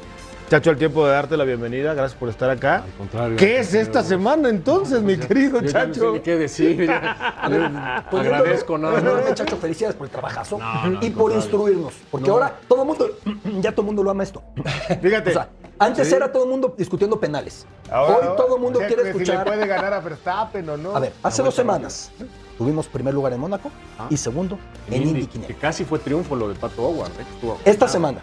[0.49, 1.95] Chacho, el tiempo de darte la bienvenida.
[1.95, 2.83] Gracias por estar acá.
[2.83, 3.35] Al contrario.
[3.35, 6.13] ¿Qué es esta semana entonces, mi querido Yo ya no sé Chacho?
[6.13, 6.85] ni qué decir.
[6.87, 8.05] ya.
[8.11, 11.37] Pues, Agradezco no, nada no, muchacho, felicidades por el trabajazo No, no, y por contrario.
[11.37, 11.93] instruirnos.
[12.11, 13.09] Porque ahora todo el mundo,
[13.59, 14.43] ya todo el mundo lo ama esto.
[15.01, 15.31] Fíjate.
[15.31, 16.13] O sea, antes Sí.
[16.13, 17.65] era todo el mundo discutiendo penales.
[17.91, 19.45] Ahora- Hoy todo el mundo que- quiere Si le escuchar.
[19.47, 20.95] puede ganar a Verstappen o no.
[20.95, 22.11] A ver, hace dos semanas
[22.59, 24.05] tuvimos primer lugar en Mónaco Ah.
[24.11, 24.59] y segundo
[24.91, 25.57] en Indy, Indy que 500.
[25.59, 27.09] casi fue triunfo lo de Pato Howard.
[27.19, 27.25] ¿eh?
[27.65, 28.19] Esta semana,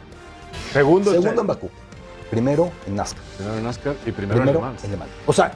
[0.72, 1.46] Segundo, segundo en Chacho.
[1.46, 1.70] Bakú,
[2.32, 4.84] primero en NASCAR, Primero en NASCAR y primero, primero en Le Mans.
[4.84, 5.10] en Le Mans.
[5.26, 5.52] O sea,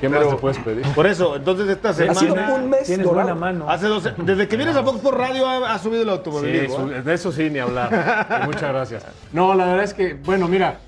[0.00, 0.86] ¿Qué más te puedes pedir?
[0.94, 2.54] Por eso, entonces esta ha sido semana.
[2.54, 3.26] un mes Tienes dorado.
[3.34, 3.68] buena mano.
[3.68, 6.76] Hace dos, desde que vienes a Fox por Radio ha, ha subido el Sí, automovilismo.
[6.86, 7.02] su- ¿eh?
[7.02, 8.42] de eso sí, ni hablar.
[8.46, 9.04] Muchas gracias.
[9.32, 10.78] No, la verdad es que, bueno, mira,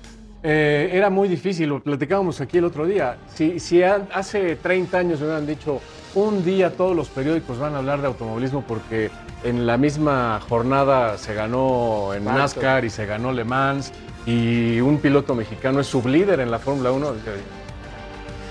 [0.43, 3.17] eh, era muy difícil, lo platicábamos aquí el otro día.
[3.35, 5.81] Si, si a- hace 30 años me hubieran dicho,
[6.15, 9.11] un día todos los periódicos van a hablar de automovilismo porque
[9.43, 13.91] en la misma jornada se ganó en NASCAR y se ganó Le Mans
[14.25, 17.13] y un piloto mexicano es sublíder en la Fórmula 1,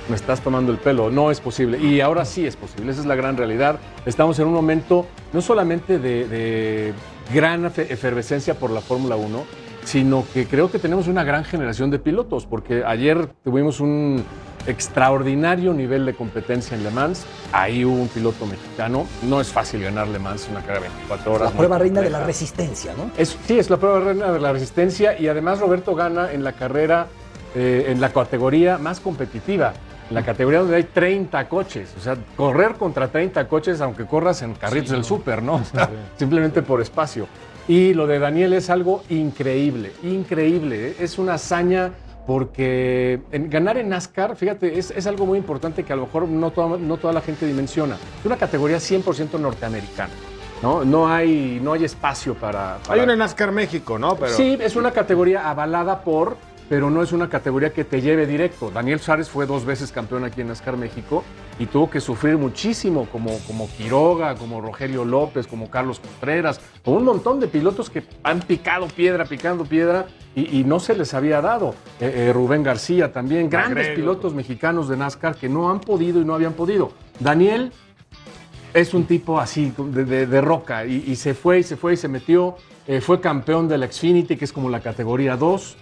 [0.09, 1.79] me estás tomando el pelo, no es posible.
[1.79, 3.79] Y ahora sí es posible, esa es la gran realidad.
[4.07, 6.93] Estamos en un momento no solamente de,
[7.33, 9.45] gran efe- efervescencia por la Fórmula 1,
[9.85, 14.25] sino que creo que tenemos una gran generación de pilotos, porque ayer tuvimos un
[14.67, 17.25] extraordinario nivel de competencia en Le Mans.
[17.53, 19.07] Ahí hubo un piloto mexicano.
[19.23, 21.51] No es fácil ganar Le Mans una carrera de 24 horas.
[21.53, 23.11] La prueba reina de la resistencia, ¿no?
[23.17, 26.53] Es- sí, es la prueba reina de la resistencia y además Roberto gana en la
[26.53, 27.07] carrera,
[27.55, 29.73] eh, en la categoría más competitiva,
[30.09, 31.95] en la categoría donde hay 30 coches.
[31.99, 35.55] O sea, correr contra 30 coches, aunque corras en carritos del súper, ¿no?
[35.57, 37.27] O sea, simplemente por espacio.
[37.69, 40.89] Y lo de Daniel es algo increíble, increíble.
[40.89, 40.97] ¿eh?
[40.99, 41.93] Es una hazaña
[42.41, 46.29] porque en- ganar en NASCAR, fíjate, es, es algo muy importante que a lo mejor
[46.29, 47.97] no toda, no toda la gente dimensiona.
[48.21, 50.13] Es una categoría 100% norteamericana.
[50.63, 50.85] ¿no?
[50.85, 54.15] No, hay, no hay espacio para, Hay una en NASCAR México, ¿no?
[54.15, 56.37] Pero Sí, es una categoría avalada por,
[56.69, 58.71] pero no es una categoría que te lleve directo.
[58.71, 61.25] Daniel Suárez fue dos veces campeón aquí en NASCAR México
[61.61, 66.97] y tuvo que sufrir muchísimo, como, como Quiroga, como Rogelio López, como Carlos Contreras, como
[66.97, 71.13] un montón de pilotos que han picado piedra, picando piedra y, y no se les
[71.13, 71.75] había dado.
[72.01, 73.95] Eh, eh, Rubén García también, grandes Agrego.
[74.01, 76.93] pilotos mexicanos de NASCAR que no han podido y no habían podido.
[77.19, 77.73] Daniel
[78.73, 81.93] es un tipo así, de, de- de roca, y, y se fue y se fue
[81.93, 82.57] y se metió.
[82.87, 85.77] eh, fue campeón de la Xfinity, que es como la categoría 2,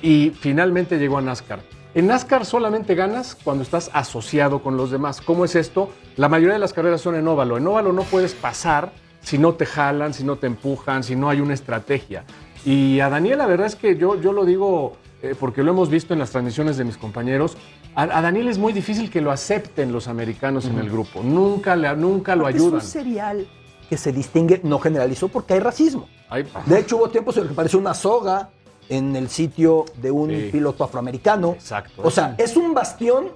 [0.00, 1.60] y finalmente llegó a NASCAR.
[1.94, 5.20] En NASCAR solamente ganas cuando estás asociado con los demás.
[5.20, 5.90] ¿Cómo es esto?
[6.16, 7.56] La mayoría de las carreras son en óvalo.
[7.56, 11.28] En óvalo no puedes pasar si no te jalan, si no te empujan, si no
[11.30, 12.24] hay una estrategia.
[12.64, 15.88] Y a Daniel, la verdad es que yo, yo lo digo eh, porque lo hemos
[15.88, 17.56] visto en las transmisiones de mis compañeros.
[17.94, 21.22] A, a Daniel es muy difícil que lo acepten los americanos en el grupo.
[21.22, 22.74] Nunca, le, nunca lo Es ayudan.
[22.74, 23.46] un serial
[23.88, 26.08] que se distingue, no generalizó porque hay racismo.
[26.28, 28.50] Ay, De hecho, hubo tiempos en los que pareció una soga
[28.88, 30.48] en el sitio de un Sí.
[30.52, 31.52] piloto afroamericano.
[31.52, 32.02] Exacto.
[32.04, 33.28] O sea, es un bastión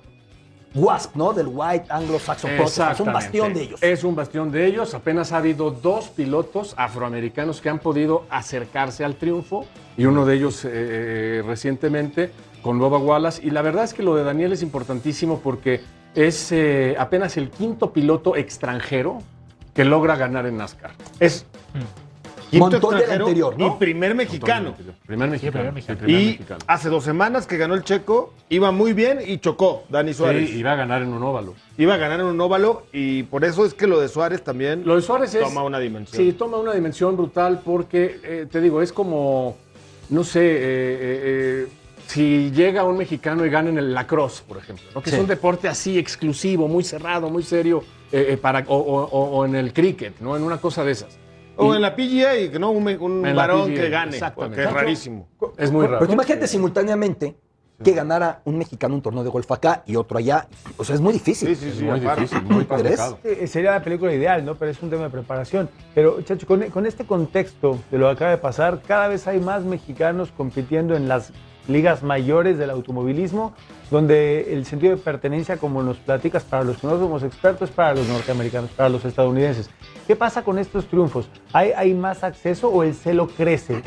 [0.75, 1.33] WASP, ¿no?
[1.33, 2.51] Del White Anglo-Saxon.
[2.51, 3.83] Es un bastión de ellos.
[3.83, 4.95] Es un bastión de ellos.
[4.95, 9.65] Apenas ha habido dos pilotos afroamericanos que han podido acercarse al triunfo
[9.97, 12.31] y uno de ellos eh, eh, recientemente
[12.63, 13.41] con Boba Wallace.
[13.45, 15.81] Y la verdad es que lo de Daniel es importantísimo porque
[16.15, 19.19] es eh, apenas el quinto piloto extranjero
[19.75, 20.91] que logra ganar en NASCAR.
[21.21, 21.87] es quinto
[22.53, 23.67] Montón del extranjero anterior, ¿no?
[23.67, 24.75] y primer mexicano.
[25.07, 25.73] Primer mexicano.
[25.77, 26.61] sí, primer Y mexicano.
[26.67, 30.49] hace dos semanas que ganó el checo, iba muy bien y chocó Dani Suárez.
[30.51, 31.55] Sí, iba a ganar en un óvalo.
[31.77, 34.83] Iba a ganar en un óvalo y por eso es que lo de Suárez también
[34.87, 35.43] Lo de Suárez es.
[35.43, 36.23] toma una dimensión.
[36.25, 39.57] Sí, toma una dimensión brutal porque, eh, te digo, es como,
[40.09, 41.69] no sé, eh, eh, eh,
[42.07, 45.03] si llega un mexicano y gana en el lacrosse, por ejemplo, ¿no?
[45.03, 45.17] que Sí.
[45.17, 49.31] es un deporte así exclusivo, muy cerrado, muy serio, eh, eh, para, o, o- o-
[49.39, 50.35] o en el cricket, ¿no?
[50.35, 51.18] En una cosa de esas.
[51.59, 54.57] O Y- en la PGA, y que no un, un varón PGA, que gane, exactamente.
[54.57, 55.29] porque es rarísimo.
[55.57, 55.99] Es muy raro.
[56.01, 57.37] Pero imagínate simultáneamente
[57.83, 60.49] que ganara un mexicano un torneo de golf acá y otro allá.
[60.77, 61.55] O sea, es muy difícil.
[61.55, 61.85] Sí, sí, sí.
[61.85, 62.23] muy aparte.
[62.23, 63.19] difícil, muy complicado.
[63.23, 64.57] Eh, Sería la película ideal, ¿no?
[64.57, 65.69] Pero es un tema de preparación.
[65.95, 69.39] Pero, Chacho, con, con este contexto de lo que acaba de pasar, cada vez hay
[69.39, 71.33] más mexicanos compitiendo en las
[71.69, 73.53] ligas mayores del automovilismo,
[73.91, 77.75] donde el sentido de pertenencia, como nos platicas, para los que no somos expertos, es
[77.77, 79.71] para los norteamericanos, para los estadounidenses.
[80.09, 81.29] ¿Qué pasa con estos triunfos?
[81.53, 83.83] ¿Hay, más acceso o el celo crece?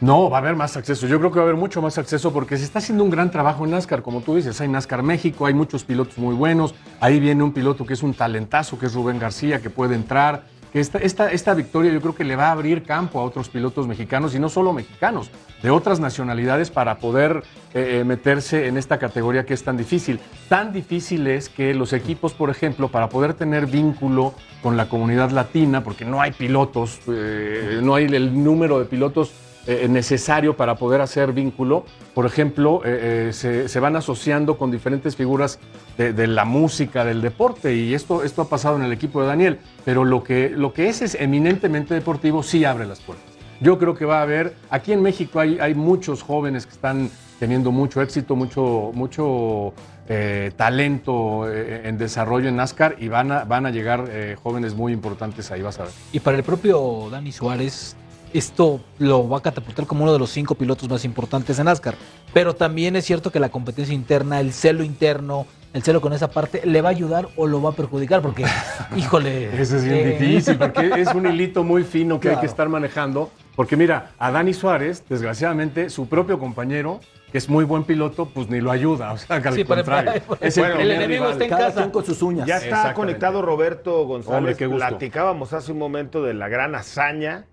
[0.00, 1.06] No, va a haber más acceso.
[1.06, 3.30] Yo creo que va a haber mucho más acceso porque se está haciendo un gran
[3.30, 4.60] trabajo en NASCAR, como tú dices.
[4.60, 6.74] Hay NASCAR México, hay muchos pilotos muy buenos.
[6.98, 10.42] Ahí viene un piloto que es un talentazo, que es Rubén García, que puede entrar.
[10.76, 13.86] Esta, esta, esta victoria yo creo que le va a abrir campo a otros pilotos
[13.86, 15.30] mexicanos y no solo mexicanos,
[15.62, 20.20] de otras nacionalidades para poder eh, eh, meterse en esta categoría que es tan difícil.
[20.50, 25.30] Tan difícil es que los equipos, por ejemplo, para poder tener vínculo con la comunidad
[25.30, 29.32] latina, porque no hay pilotos, eh, no hay el número de pilotos
[29.66, 31.84] eh, necesario para poder hacer vínculo.
[32.14, 35.58] Por ejemplo, eh, eh, se, van asociando con diferentes figuras
[35.96, 39.58] de, la música, del deporte, y esto, esto ha pasado en el equipo de Daniel.
[39.84, 43.26] Pero lo que, lo que es, es eminentemente deportivo sí abre las puertas.
[43.60, 47.10] Yo creo que va a haber, aquí en México hay, hay muchos jóvenes que están
[47.38, 49.72] teniendo mucho éxito, mucho, mucho
[50.08, 54.74] eh, talento eh, en desarrollo en NASCAR y van a, van a llegar eh, jóvenes
[54.74, 55.92] muy importantes ahí, vas a ver.
[56.12, 57.96] Y para el propio Dani Suárez,
[58.38, 61.94] esto lo va a catapultar como uno de los cinco pilotos más importantes en NASCAR.
[62.32, 66.30] Pero también es cierto que la competencia interna, el celo interno, el celo con esa
[66.30, 68.44] parte, le va a ayudar o lo va a perjudicar, porque,
[68.96, 69.60] híjole.
[69.60, 72.68] Eso es bien eh, difícil, porque es un hilito muy fino que hay que estar
[72.68, 73.30] manejando.
[73.54, 77.00] Porque mira, a Dani Suárez, desgraciadamente, su propio compañero,
[77.32, 79.12] que es muy buen piloto, pues ni lo ayuda.
[79.12, 80.22] O sea, que al Sí, para- contrario.
[80.28, 81.32] para- es el, Bueno, el enemigo rival.
[81.32, 81.90] está en Cada casa.
[81.92, 82.46] con sus uñas.
[82.46, 84.38] Ya está conectado Roberto González.
[84.38, 84.86] Hombre, qué gusto.
[84.86, 87.46] Platicábamos hace un momento de la gran hazaña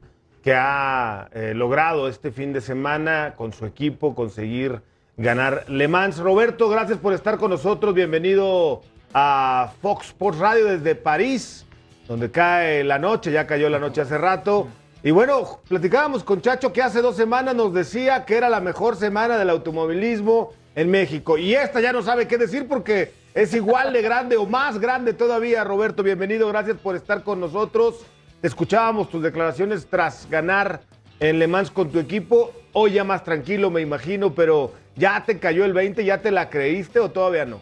[0.43, 4.81] que ha eh, logrado este fin de semana con su equipo conseguir
[5.15, 6.17] ganar Le Mans.
[6.17, 7.93] Roberto, gracias por estar con nosotros.
[7.95, 8.81] Bienvenido
[9.13, 11.65] a Fox Sports Radio desde París,
[12.09, 13.31] donde cae la noche.
[13.31, 14.67] Ya cayó la noche hace rato.
[15.01, 18.97] Y bueno, platicábamos con Chacho que hace dos semanas nos decía que era la mejor
[18.97, 21.37] semana del automovilismo en México.
[21.37, 25.13] Y esta ya no sabe qué decir porque es igual de grande o más grande
[25.13, 25.63] todavía.
[25.63, 28.05] Roberto, bienvenido, gracias por estar con nosotros.
[28.43, 30.81] Escuchábamos tus declaraciones tras ganar
[31.21, 32.51] en Le Mans con tu equipo.
[32.73, 36.03] Hoy ya más tranquilo, me imagino, pero ¿ya te cayó el 20?
[36.03, 37.61] ¿Ya te la creíste o todavía no?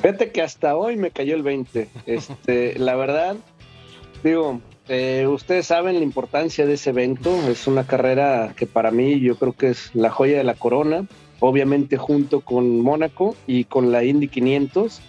[0.00, 1.88] Fíjate que hasta hoy me cayó el 20.
[2.06, 3.36] Este, la verdad,
[4.24, 7.32] digo, eh, ustedes saben la importancia de ese evento.
[7.48, 11.06] Es una carrera que para mí yo creo que es la joya de la corona.
[11.38, 15.00] Obviamente junto con Mónaco y con la Indy 500.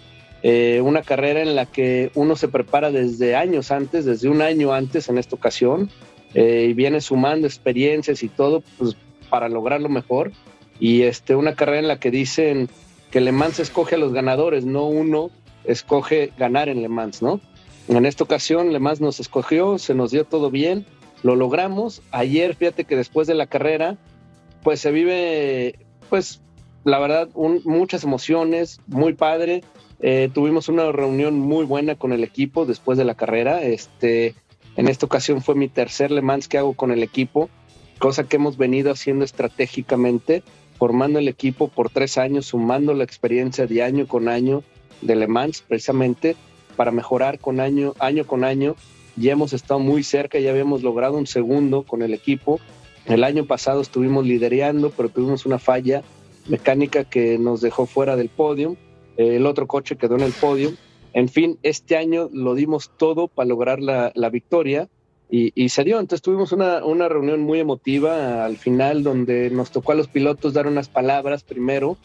[0.42, 4.72] Eh, una carrera en la que uno se prepara desde años antes, desde un año
[4.72, 5.90] antes en esta ocasión,
[6.34, 8.96] eh, y viene sumando experiencias y todo pues,
[9.30, 10.32] para lograrlo mejor.
[10.80, 12.68] Y este, una carrera en la que dicen
[13.10, 15.30] que Le Mans escoge a los ganadores, no uno
[15.64, 17.40] escoge ganar en Le Mans, ¿no?
[17.88, 20.86] En esta ocasión Le Mans nos escogió, se nos dio todo bien,
[21.22, 22.02] lo logramos.
[22.10, 23.96] Ayer, fíjate que después de la carrera,
[24.62, 25.78] pues se vive,
[26.08, 26.40] pues
[26.84, 27.28] la verdad,
[27.64, 29.62] muchas emociones, muy padre.
[30.02, 33.62] Eh, tuvimos una reunión muy buena con el equipo después de la carrera.
[33.62, 34.34] Este,
[34.76, 37.48] en esta ocasión fue mi tercer Le Mans que hago con el equipo,
[37.98, 40.42] cosa que hemos venido haciendo estratégicamente
[40.82, 44.64] formando el equipo por tres años, sumando la experiencia de año con año
[45.00, 46.34] de Le Mans, precisamente
[46.74, 48.74] para mejorar con año, año con año.
[49.14, 52.58] Ya hemos estado muy cerca, ya habíamos logrado un segundo con el equipo.
[53.06, 56.02] El año pasado estuvimos liderando, pero tuvimos una falla
[56.48, 58.76] mecánica que nos dejó fuera del podio.
[59.16, 60.72] El otro coche quedó en el podio.
[61.12, 64.88] En fin, este año lo dimos todo para lograr la, la victoria
[65.30, 66.00] y, y se dio.
[66.00, 70.54] Entonces tuvimos una, una reunión muy emotiva al final donde nos tocó a los pilotos
[70.54, 71.98] dar unas palabras primero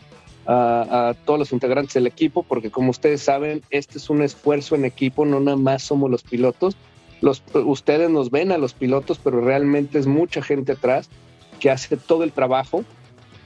[0.46, 4.76] a, a todos los integrantes del equipo, porque como ustedes saben, este es un esfuerzo
[4.76, 6.76] en equipo, no nada más somos los pilotos.
[7.20, 11.10] Los, ustedes nos ven a los pilotos, pero realmente es mucha gente atrás
[11.60, 12.84] que hace todo el trabajo.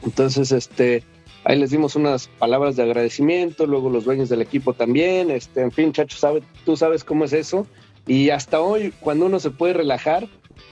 [0.04, 1.04] Entonces, este,
[1.44, 5.72] ahí les dimos unas palabras de agradecimiento, luego los dueños del equipo también, este, en
[5.72, 7.68] fin, Chacho, sabe, tú sabes cómo es eso.
[8.08, 10.28] Y hasta hoy, cuando uno se puede relajar,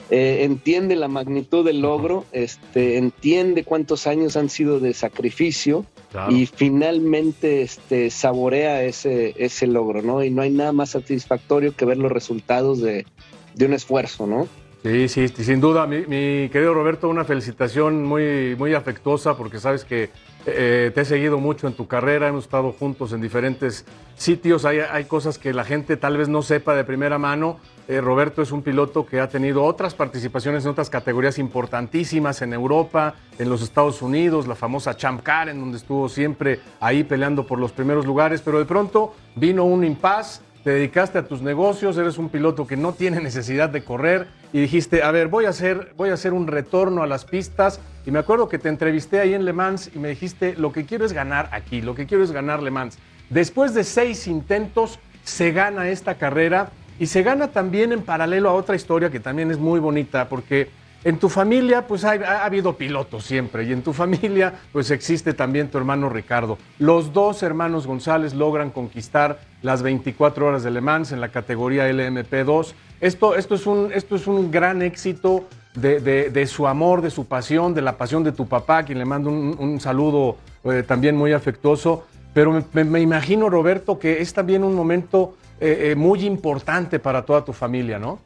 [0.10, 6.36] eh, entiende la magnitud del logro, este, entiende cuántos años han sido de sacrificio Claro.
[6.36, 10.24] y finalmente este, saborea ese, ese logro, ¿no?
[10.24, 13.06] Y no hay nada más satisfactorio que ver los resultados de,
[13.54, 14.48] de un esfuerzo, ¿no?
[14.82, 15.86] Sí, sí, sin duda.
[15.86, 20.10] Mi, querido Roberto, una felicitación muy, muy afectuosa porque sabes que
[20.46, 24.80] eh, te he seguido mucho en tu carrera, hemos estado juntos en diferentes sitios, hay,
[24.80, 27.60] hay cosas que la gente tal vez no sepa de primera mano.
[27.90, 32.54] Eh, Roberto es un piloto que ha tenido otras participaciones en otras categorías importantísimas en
[32.54, 37.46] Europa, en los Estados Unidos, la famosa Champ Car, en donde estuvo siempre ahí peleando
[37.46, 41.98] por los primeros lugares, pero de pronto vino un impasse te dedicaste a tus negocios,
[41.98, 45.50] eres un piloto que no tiene necesidad de correr y dijiste, a ver, voy a
[45.50, 47.80] hacer, voy a hacer un retorno a las pistas.
[48.06, 50.86] Y me acuerdo que te entrevisté ahí en Le Mans y me dijiste, lo que
[50.86, 52.98] quiero es ganar aquí, lo que quiero es ganar Le Mans.
[53.30, 58.54] Después de seis intentos, se gana esta carrera y se gana también en paralelo a
[58.54, 60.70] otra historia que también es muy bonita, porque
[61.04, 65.70] en tu familia, pues ha, habido pilotos siempre, y en tu familia, pues existe también
[65.70, 66.58] tu hermano Ricardo.
[66.78, 71.90] Los dos hermanos González logran conquistar las 24 horas de Le Mans en la categoría
[71.90, 72.74] LMP2.
[73.02, 77.74] Esto, esto, es, un, esto es un gran éxito de, su amor, de su pasión,
[77.74, 82.06] de la pasión de tu papá, quien le mando un, saludo eh, también muy afectuoso.
[82.34, 87.44] Pero me imagino, Roberto, que es también un momento eh, eh, muy importante para toda
[87.44, 88.20] tu familia, ¿no?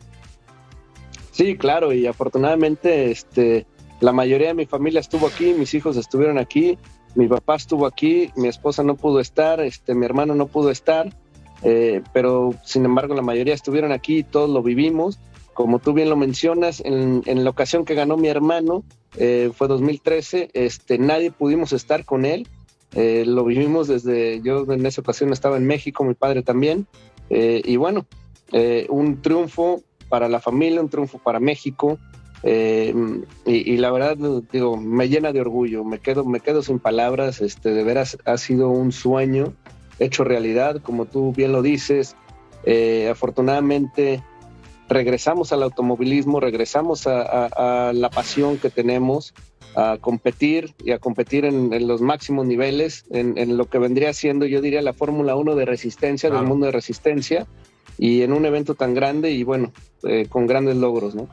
[1.34, 3.66] Sí, claro, y afortunadamente este,
[4.02, 6.78] la mayoría de mi familia estuvo aquí, mis hijos estuvieron aquí,
[7.16, 11.12] mi papá estuvo aquí, mi esposa no pudo estar, este, mi hermano no pudo estar,
[11.64, 15.20] eh, pero sin embargo la mayoría estuvieron aquí todos lo vivimos.
[15.56, 18.84] Como tú bien lo mencionas, en, la ocasión que ganó mi hermano,
[19.18, 22.48] eh, fue 2013, este, nadie pudimos estar con él,
[22.94, 26.86] eh, lo vivimos desde, yo en esa ocasión estaba en México, mi padre también,
[27.30, 28.06] y bueno,
[28.90, 29.82] un triunfo
[30.14, 31.98] para la familia, un triunfo para México,
[32.44, 32.92] y,
[33.46, 34.18] y, la verdad
[34.52, 38.36] digo me llena de orgullo me quedo me quedo sin palabras este de veras ha
[38.36, 39.54] sido un sueño
[40.00, 42.16] hecho realidad, como tú bien lo dices.
[42.66, 44.24] Eh, afortunadamente
[44.90, 49.34] regresamos al automovilismo, regresamos a, la pasión que tenemos,
[49.76, 54.62] a competir y a competir en, los máximos niveles, en, lo que vendría siendo, yo
[54.62, 57.48] diría, la Fórmula 1 de resistencia, del mundo de resistencia,
[57.98, 59.72] y en un evento tan grande y bueno,
[60.04, 61.28] eh, con grandes logros, ¿no?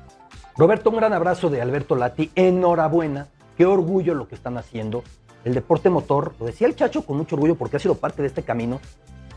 [0.56, 5.02] Roberto, un gran abrazo de Alberto Lati, enhorabuena, qué orgullo lo que están haciendo
[5.44, 8.28] el deporte motor, lo decía el Chacho con mucho orgullo porque ha sido parte de
[8.28, 8.80] este camino,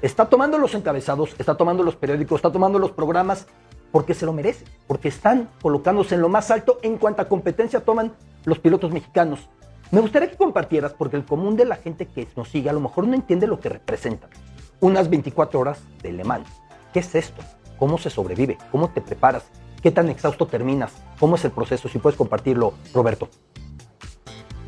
[0.02, 3.48] está tomando los encabezados, está tomando los periódicos, está tomando los programas
[3.92, 8.12] porque se lo merece, porque están colocándose en lo más alto en cuanta competencia toman
[8.44, 9.48] los pilotos mexicanos.
[9.92, 12.80] Me gustaría que compartieras, porque el común de la gente que nos sigue a lo
[12.80, 14.32] mejor no entiende lo que representan.
[14.80, 16.50] Unas 24 horas de Le Mans.
[16.94, 17.42] ¿Qué es esto?
[17.80, 18.60] ¿Cómo se sobrevive?
[18.72, 19.44] ¿Cómo te preparas?
[19.82, 20.94] ¿Qué tan exhausto terminas?
[21.20, 21.90] ¿Cómo es el proceso?
[21.90, 23.30] Si puedes compartirlo, Roberto.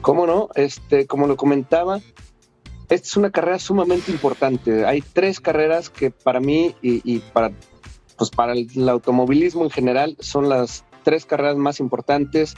[0.02, 0.50] ¿Cómo no?
[0.56, 2.00] Este, como lo comentaba,
[2.90, 4.86] esta es una carrera sumamente importante.
[4.86, 7.52] Hay tres carreras que para mí y, para,
[8.18, 12.56] pues para el, automovilismo en general son las tres carreras más importantes.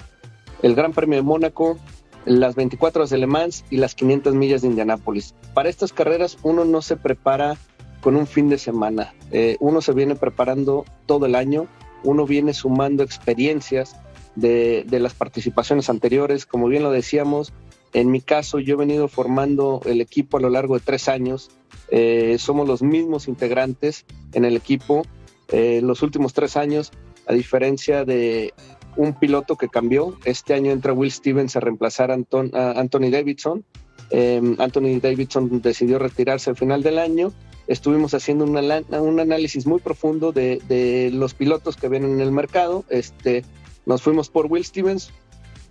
[0.62, 1.78] El Gran Premio de Mónaco,
[2.26, 5.36] las 24 horas de Le Mans y las 500 millas de Indianápolis.
[5.54, 7.58] Para estas carreras uno no se prepara
[8.08, 9.14] con un fin de semana.
[9.32, 11.68] Eh, uno se viene preparando todo el año,
[12.06, 13.98] uno viene sumando experiencias,
[14.38, 16.46] de, las participaciones anteriores.
[16.46, 17.52] Como bien lo decíamos,
[17.92, 21.50] en mi caso yo he venido formando el equipo a lo largo de tres años.
[21.90, 25.02] Eh, somos los mismos integrantes en el equipo.
[25.50, 26.94] Eh, los últimos tres años,
[27.28, 28.54] a diferencia de
[28.96, 33.66] un piloto que cambió, este año entra Will Stevens a reemplazar a, Anthony Davidson.
[34.12, 37.34] Eh, Anthony Davidson decidió retirarse al final del año.
[37.68, 42.86] Estuvimos haciendo un análisis muy profundo de, de, los pilotos que vienen en el mercado.
[42.90, 43.44] Este,
[43.86, 45.12] nos fuimos por Will Stevens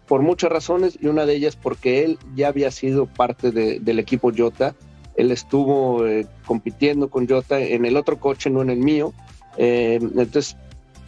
[0.07, 4.31] por muchas razones y una de ellas porque él ya había sido parte del equipo
[4.37, 4.75] Jota.
[5.17, 9.13] Él estuvo eh, compitiendo con Jota en el otro coche, no en el mío.
[9.57, 10.57] Eh, entonces,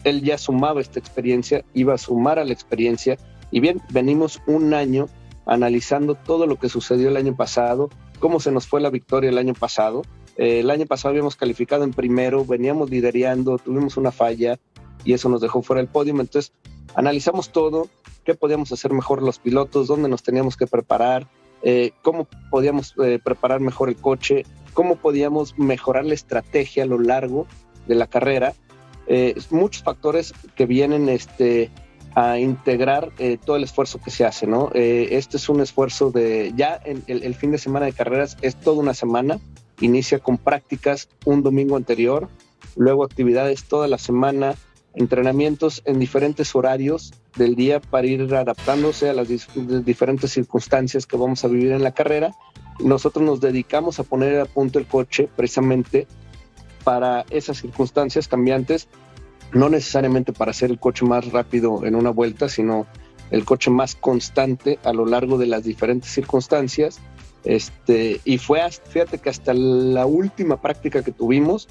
[0.03, 3.17] él ya sumaba esta experiencia, iba a sumar a la experiencia.
[3.51, 5.07] Y bien, venimos un año
[5.45, 9.37] analizando todo lo que sucedió el año pasado, cómo se nos fue la victoria el
[9.37, 10.01] año pasado.
[10.39, 14.57] Eh, el año pasado habíamos calificado en primero, veníamos liderando, tuvimos una falla
[15.03, 16.11] y eso nos dejó fuera del podio.
[16.13, 16.53] Entonces,
[16.95, 17.89] analizamos todo,
[18.23, 21.27] qué podíamos hacer mejor los pilotos, dónde nos teníamos que preparar,
[21.61, 26.99] eh, cómo podíamos eh, preparar mejor el coche, cómo podíamos mejorar la estrategia a lo
[26.99, 27.45] largo
[27.87, 28.53] de la carrera.
[29.49, 31.71] Muchos factores que vienen este,
[32.13, 33.11] a integrar
[33.43, 34.69] todo el esfuerzo que se hace, ¿no?
[34.75, 38.93] este es un esfuerzo de, ya el fin de semana de carreras es toda una
[38.93, 39.39] semana,
[39.81, 42.29] inicia con prácticas un domingo anterior,
[42.75, 44.55] luego actividades toda la semana,
[44.95, 49.27] entrenamientos en diferentes horarios del día para ir adaptándose a las
[49.85, 52.35] diferentes circunstancias que vamos a vivir en la carrera.
[52.79, 56.07] Nosotros nos dedicamos a poner a punto el coche precisamente
[56.83, 58.87] para esas circunstancias cambiantes,
[59.53, 62.87] no necesariamente para hacer el coche más rápido en una vuelta, sino
[63.31, 66.99] el coche más constante a lo largo de las diferentes circunstancias.
[67.43, 71.67] Este, y fue, fíjate que hasta la última práctica que tuvimos,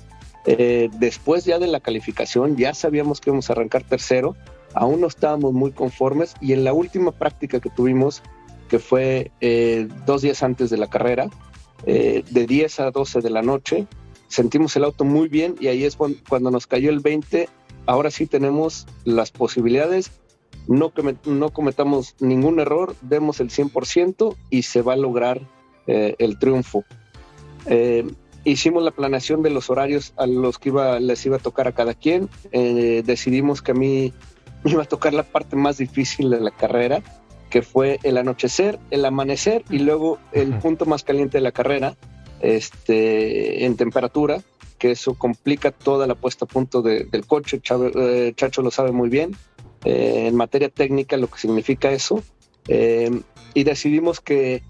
[0.46, 4.36] eh, después ya de la calificación, ya sabíamos que íbamos a arrancar tercero,
[4.74, 8.22] aún no estábamos muy conformes y en la última práctica que tuvimos,
[8.68, 11.28] que fue eh, dos días antes de la carrera,
[11.86, 13.86] eh, de 10 a 12 de la noche,
[14.28, 17.48] sentimos el auto muy bien y ahí es cuando nos cayó el 20.
[17.86, 20.10] Ahora sí tenemos las posibilidades,
[20.66, 20.92] no,
[21.24, 25.40] no cometamos ningún error, demos el 100% y se va a lograr
[25.88, 26.84] el triunfo
[28.44, 31.72] hicimos la planeación de los horarios a los que iba, les iba a tocar a
[31.72, 32.28] cada quien.
[32.52, 34.12] Eh, decidimos que a mí
[34.64, 37.02] me iba a tocar la parte más difícil de la carrera,
[37.50, 41.96] que fue el anochecer, el amanecer y luego el punto más caliente de la carrera,
[42.40, 44.42] este, en temperatura,
[44.78, 47.60] que eso complica toda la puesta a punto del coche.
[47.96, 49.34] Eh, Chacho lo sabe muy bien.
[49.84, 52.22] Eh, en materia técnica, lo que significa eso.
[53.54, 54.62] y decidimos que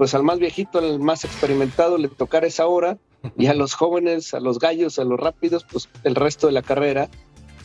[0.00, 2.96] pues al más viejito, al más experimentado, le tocara esa hora
[3.36, 6.62] y a los jóvenes, a los gallos, a los rápidos, pues el resto de la
[6.62, 7.10] carrera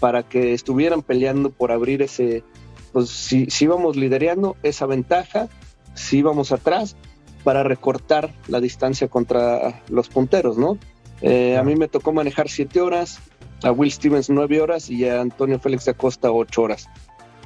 [0.01, 2.43] para que estuvieran peleando por abrir ese,
[2.91, 5.47] pues si, si íbamos liderando esa ventaja,
[5.93, 6.97] si íbamos atrás,
[7.45, 10.77] para recortar la distancia contra los punteros, ¿no?
[11.21, 13.19] Eh, a mí me tocó manejar siete horas,
[13.63, 16.89] a Will Stevens nueve horas y a Antonio Félix de Acosta ocho horas.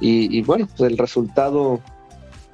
[0.00, 1.80] Y, y bueno, pues el resultado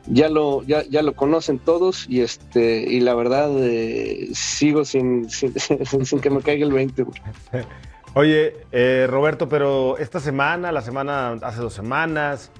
[0.06, 5.28] ya lo, ya, ya lo conocen todos y este y la verdad eh, sigo sin,
[5.30, 5.52] sin,
[6.04, 7.02] sin, que me caiga el 20.
[7.02, 7.20] güey.
[8.14, 12.50] Oye, eh, Roberto, pero esta semana, la semana, hace dos semanas,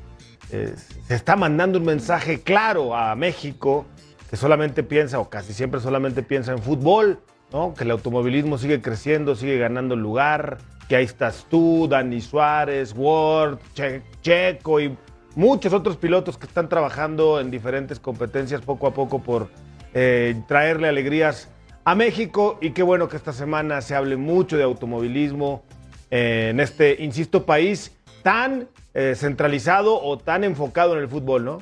[0.52, 0.74] eh,
[1.06, 3.86] se está mandando un mensaje claro a México
[4.28, 7.20] que solamente piensa, o casi siempre solamente piensa en fútbol,
[7.52, 7.72] ¿no?
[7.74, 13.58] Que el automovilismo sigue creciendo, sigue ganando lugar, que ahí estás tú, Dani Suárez, Ward,
[13.74, 14.94] Che- Checo y
[15.36, 19.48] muchos otros pilotos que están trabajando en diferentes competencias poco a poco por
[19.94, 21.48] eh, traerle alegrías
[21.84, 25.62] a México y qué bueno que esta semana se hable mucho de automovilismo
[26.10, 31.58] eh, en este, insisto, país tan eh, centralizado o tan enfocado en el fútbol, ¿no?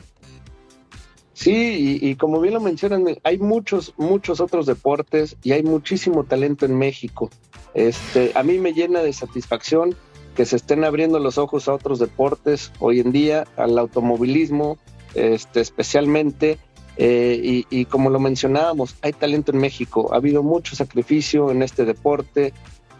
[1.33, 6.22] Sí, y, y como bien lo mencionan, hay muchos, muchos otros deportes y hay muchísimo
[6.22, 7.29] talento en México.
[7.75, 9.97] Este, a mí me llena de satisfacción
[10.35, 14.78] que se estén abriendo los ojos a otros deportes hoy en día, al automovilismo,
[15.14, 16.59] este, especialmente.
[16.97, 20.11] eh, y, y como lo mencionábamos, hay talento en México.
[20.12, 22.53] Ha habido mucho sacrificio en este deporte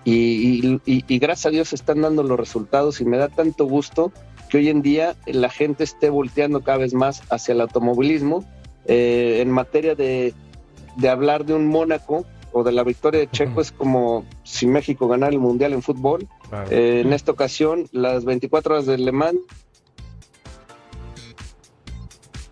[0.05, 3.67] y, y- y- y gracias a Dios están dando los resultados y me da tanto
[3.67, 4.11] gusto
[4.51, 8.45] que hoy en día la gente esté volteando cada vez más hacia el automovilismo.
[8.87, 10.35] Eh, en materia de,
[10.97, 15.07] de hablar de un Mónaco o de la victoria de Checo es como si México
[15.09, 16.27] ganara el Mundial en fútbol.
[16.55, 16.71] Claro.
[16.71, 19.39] Eh, en esta ocasión, las 24 horas de Le Mans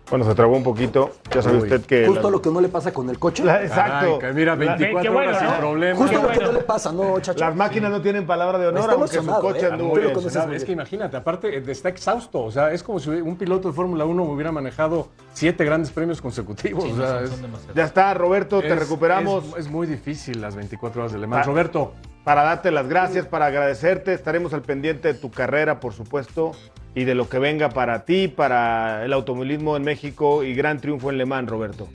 [0.09, 1.09] Bueno, se trabó un poquito.
[1.33, 1.63] Ya sabe Uy.
[1.63, 2.05] usted que.
[2.05, 3.43] Justo la- lo que no le pasa con el coche.
[3.43, 4.13] la- exacto.
[4.15, 5.57] Ay, que mira, La- 24 qué bueno, horas sin ¿no?
[5.57, 5.97] problema.
[5.97, 7.39] Justo lo que no le pasa, ¿no, chacho?
[7.39, 9.71] Las máquinas no tienen palabra de honor, aunque su coche ¿eh?
[9.77, 10.65] muy Es bien.
[10.65, 14.05] que imagínate, aparte eh, está exhausto, o sea, es como si un piloto de Fórmula
[14.05, 16.83] 1 hubiera manejado siete grandes premios consecutivos.
[16.83, 17.75] Sí, o no, sea, son- es- son demasiados.
[17.75, 19.45] Ya está, Roberto, te es- recuperamos.
[19.57, 21.41] Es, es muy difícil las 24 horas de Le Mans.
[21.47, 21.49] Ah.
[21.49, 21.93] Roberto,
[22.23, 24.13] para darte las gracias, para agradecerte.
[24.13, 26.51] Estaremos al pendiente de tu carrera, por supuesto,
[26.95, 31.09] y de lo que venga para ti, para el automovilismo en México y gran triunfo
[31.09, 31.89] en Le Mans, Roberto.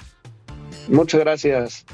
[0.89, 1.87] Muchas gracias.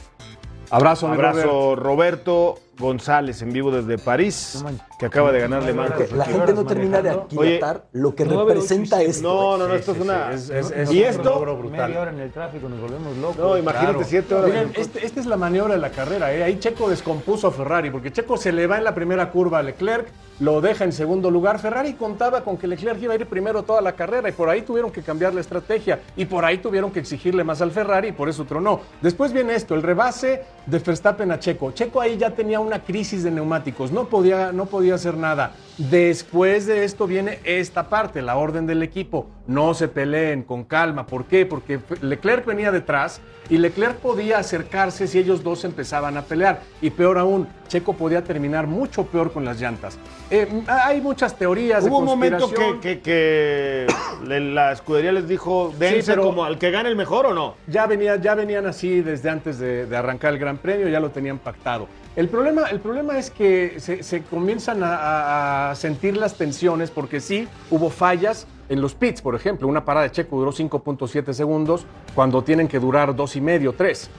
[0.71, 1.37] abrazo, Robert.
[1.37, 4.65] Abrazo, Roberto González, en vivo desde París,
[4.99, 5.93] que acaba de ganar Le Mans.
[5.95, 9.23] Que la gente no termina de aquilatar lo que representa esto.
[9.29, 10.39] No, no, no, esto Sí, es una.
[10.39, 11.45] sí, es- es- ¿Y esto?
[11.71, 13.37] Media hora en el tráfico, nos volvemos locos.
[13.39, 14.09] No, imagínate Claro.
[14.09, 14.51] siete horas.
[14.51, 16.33] Miren, este- esta es la maniobra de la carrera.
[16.35, 16.43] ¿eh?
[16.43, 19.63] Ahí Checo descompuso a Ferrari, porque Checo se le va en la primera curva a
[19.63, 20.09] Leclerc,
[20.41, 21.59] lo deja en segundo lugar.
[21.59, 24.63] Ferrari contaba con que Leclerc iba a ir primero toda la carrera y por ahí
[24.63, 28.13] tuvieron que cambiar la estrategia y por ahí tuvieron que exigirle más al Ferrari y
[28.13, 28.81] por eso tronó.
[29.01, 31.73] Después viene esto, el rebase de Verstappen a Checo.
[31.73, 35.53] Checo ahí ya tenía una crisis de neumáticos, no podía, no podía hacer nada.
[35.79, 39.27] Después de esto viene esta parte, la orden del equipo.
[39.47, 41.07] No se peleen con calma.
[41.07, 41.45] ¿Por qué?
[41.45, 43.21] Porque Leclerc venía detrás
[43.51, 46.63] y Leclerc podía acercarse si ellos dos empezaban a pelear.
[46.81, 49.99] Y peor aún, Checo podía terminar mucho peor con las llantas.
[50.31, 52.81] Eh, hay muchas teorías Hubo un de momento conspiración.
[52.81, 53.87] que, que-
[54.55, 57.57] la escudería les dijo, dense como al que gane el mejor o no.
[57.67, 61.11] Ya, venía, ya venían así desde antes de, de arrancar el Gran Premio, ya lo
[61.11, 61.87] tenían pactado.
[62.17, 67.47] El problema, el problema es que se, se comienzan a sentir las tensiones porque sí
[67.71, 69.69] hubo fallas en los pits, por ejemplo.
[69.69, 74.11] Una parada de Checo duró 5.7 segundos cuando tienen que durar dos y medio, tres.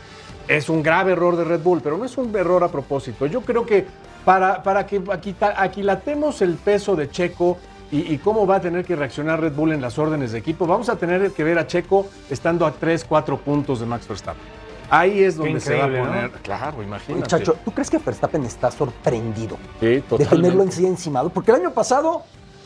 [0.47, 3.25] Es un grave error de Red Bull, pero no es un error a propósito.
[3.25, 3.85] Yo creo que
[4.23, 5.01] para, para que
[5.55, 7.57] aquilatemos el peso de Checo
[7.91, 10.65] y, y cómo va a tener que reaccionar Red Bull en las órdenes de equipo,
[10.67, 14.65] vamos a tener que ver a Checo estando a 3, 4 puntos de Max Verstappen.
[14.89, 16.31] Ahí es donde se va a poner.
[16.43, 17.15] Claro, imagínate.
[17.15, 21.29] Muchacho, ¿tú crees que Verstappen está sorprendido Sí, de tenerlo en sí encimado?
[21.29, 22.23] Porque el año pasado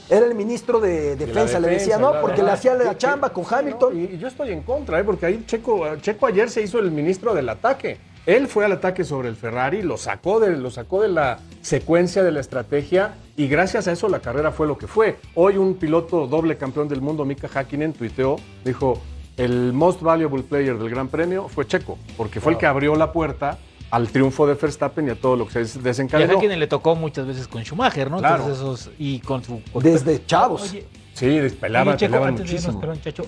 [0.09, 2.13] era el ministro de defensa, le decía, ¿no?
[2.13, 2.57] la Porque le verdad.
[2.57, 3.93] hacía la chamba con sí, Hamilton.
[3.93, 5.03] no, y, y yo estoy en contra, ¿eh?
[5.03, 7.97] porque ahí Checo, Checo ayer se hizo el ministro del ataque.
[8.25, 12.21] Él fue al ataque sobre el Ferrari, lo sacó, de, lo sacó de la secuencia
[12.21, 15.17] de la estrategia y gracias a eso la carrera fue lo que fue.
[15.35, 18.35] Hoy un piloto doble campeón del mundo, Mika Hakkinen, tuiteó,
[18.65, 19.01] dijo,
[19.37, 23.11] el most valuable player del Gran Premio fue Checo, porque fue el que abrió la
[23.13, 23.57] puerta
[23.91, 26.39] al triunfo de Verstappen y a todo lo que se Y a desencadenó.
[26.39, 28.17] quien le tocó muchas veces con Schumacher, ¿no?
[28.19, 28.43] Claro.
[28.43, 29.61] Todos esos, y con su...
[29.81, 30.63] Desde chavos.
[30.63, 32.79] Oye, Sí, despelaban, Oye, Checo, antes de irnos, muchísimo.
[32.79, 33.25] perdón, Chacho,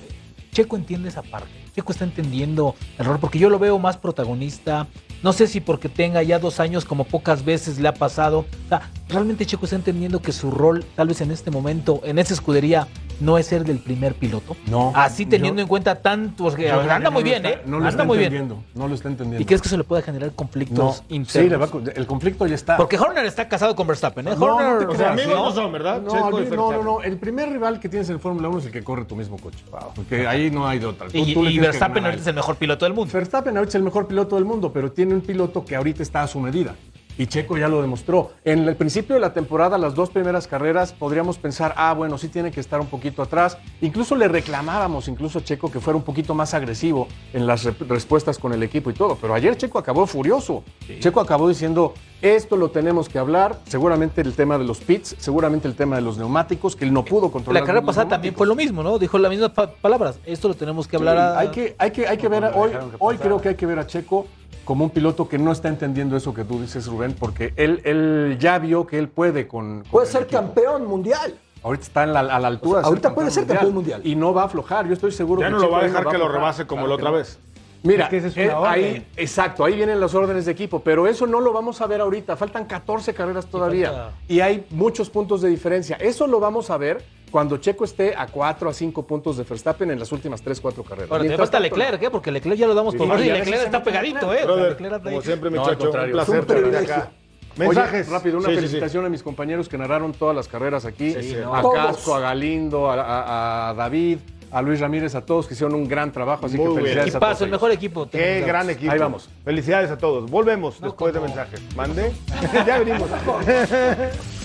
[0.54, 1.50] Checo entiende esa parte.
[1.76, 4.88] Checo está entendiendo el rol, porque yo lo veo más protagonista.
[5.24, 8.40] No sé si porque tenga ya dos años, como pocas veces le ha pasado.
[8.40, 12.18] O sea, realmente Checo está entendiendo que su rol, tal vez en este momento, en
[12.20, 12.88] esa escudería,
[13.20, 14.56] no es ser del primer piloto.
[14.68, 14.92] No.
[14.96, 17.62] Así teniendo Yo- en cuenta tantos que anda muy no bien, está- ¿eh?
[17.66, 18.34] No lo anda está muy bien.
[18.34, 18.64] entendiendo.
[18.74, 19.42] No lo está entendiendo.
[19.44, 21.16] ¿Y crees que eso le puede generar conflictos no.
[21.16, 21.32] internos?
[21.32, 22.78] Sí, le va a- el conflicto ya está.
[22.78, 24.32] Porque Horner está casado con Verstappen, ¿eh?
[24.32, 25.46] No, no Horner, te O sea, creas, amigos ¿no?
[25.50, 26.02] no son, ¿verdad?
[26.02, 27.02] No, mí- no, no, no.
[27.04, 29.60] El primer rival que tienes en Fórmula 1 es el que corre tu mismo coche.
[29.96, 31.08] Porque ahí no hay de otra.
[31.08, 33.12] Tú- Y, tú Verstappen ahorita es el mejor piloto del mundo.
[33.14, 36.24] Verstappen ahorita es el mejor piloto del mundo, pero tiene un piloto que ahorita está
[36.24, 36.74] a su medida.
[37.18, 38.32] Y Checo ya lo demostró.
[38.46, 42.30] En el principio de la temporada, las dos primeras carreras, podríamos pensar, ah, bueno, sí
[42.30, 43.58] tiene que estar un poquito atrás.
[43.82, 47.76] Incluso le reclamábamos, incluso a Checo, que fuera un poquito más agresivo en las re-
[47.88, 49.18] respuestas con el equipo y todo.
[49.22, 50.64] Pero ayer Checo acabó furioso.
[51.00, 53.60] Checo acabó diciendo, esto lo tenemos que hablar.
[53.68, 57.06] Seguramente el tema de los pits, seguramente el tema de los neumáticos, que él no
[57.06, 57.62] pudo controlar.
[57.62, 58.98] La carrera pasada también fue lo mismo, ¿no?
[58.98, 60.20] Dijo las mismas pa- palabras.
[60.26, 61.40] Esto lo tenemos que hablar a...
[61.40, 63.80] Hay que, hay que, hay que ver, a- hoy, hoy creo que hay que ver
[63.80, 64.28] a Checo
[64.66, 68.38] como un piloto que no está entendiendo eso que tú dices, Rubén, porque él, él
[68.40, 69.80] ya vio que él puede con...
[69.82, 70.40] con Puede ser equipo.
[70.42, 71.34] campeón mundial.
[71.64, 72.82] Ahorita está en la- a la altura.
[72.82, 74.02] ahorita puede ser campeón mundial.
[74.06, 76.08] Y no va a aflojar, yo estoy seguro Ya que no lo va a dejar
[76.08, 77.18] que lo rebase como Claro la otra no.
[77.18, 77.40] vez.
[77.84, 81.08] Mira, Es que esa es eh, ahí, exacto, ahí vienen las órdenes de equipo, pero
[81.08, 82.36] eso no lo vamos a ver ahorita.
[82.38, 85.96] Faltan 14 carreras todavía falta- y hay muchos puntos de diferencia.
[85.98, 89.90] Eso lo vamos a ver cuando Checo esté a 4 a 5 puntos de Verstappen
[89.92, 91.10] en las últimas 3, 4 carreras.
[91.12, 92.10] Ahora, te Mientras falta tanto, Leclerc, ¿eh?
[92.12, 94.44] Porque Leclerc ya lo damos por Sí, muerto y Leclerc está pegadito, ¿eh?
[94.44, 96.94] Brother, Leclerc como siempre, mi No, un placer privilegio.
[96.94, 97.12] acá.
[97.58, 98.10] Oye, Mensajes.
[98.10, 98.66] rápido, una Sí, sí, sí.
[98.68, 101.14] felicitación a mis compañeros que narraron todas las carreras aquí.
[101.14, 101.36] sí.
[101.54, 101.76] A Todos.
[101.76, 104.20] Casco, a Galindo, a, a- a David,
[104.52, 106.46] a Luis Ramírez, a todos que hicieron un gran trabajo.
[106.46, 106.86] Así Muy que bien.
[106.98, 107.42] felicidades a todos.
[107.42, 108.10] el mejor equipo.
[108.10, 108.92] Qué gran equipo.
[108.92, 109.30] Ahí vamos.
[109.44, 110.30] Felicidades a todos.
[110.32, 111.62] Volvemos después de mensajes.
[111.76, 112.12] Mande.
[112.66, 113.10] ya venimos.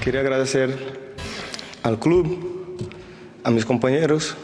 [0.00, 0.76] quería agradecer
[1.82, 2.76] al club,
[3.42, 4.36] a mis compañeros.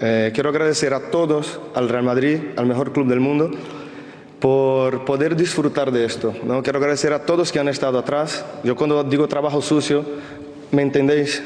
[0.00, 3.50] Eh, quiero agradecer a todos, al Real Madrid, al mejor club del mundo,
[4.38, 6.34] por poder disfrutar de esto.
[6.44, 6.62] ¿no?
[6.62, 8.44] Quiero agradecer a todos que han estado atrás.
[8.62, 10.04] Yo cuando digo trabajo sucio,
[10.70, 11.42] ¿me entendéis?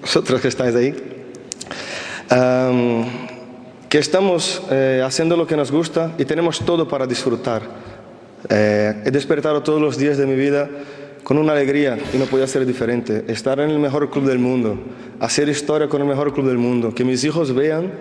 [0.00, 0.94] Vosotros que estáis ahí.
[2.28, 3.04] Am,
[3.88, 7.62] que estamos eh, haciendo lo que nos gusta y tenemos todo para disfrutar.
[8.48, 10.68] Eh, he despertado todos los días de mi vida
[11.22, 13.24] con una alegría y no podía ser diferente.
[13.28, 14.78] Estar en el mejor club del mundo,
[15.20, 17.92] hacer historia con el mejor club del mundo, que mis hijos vean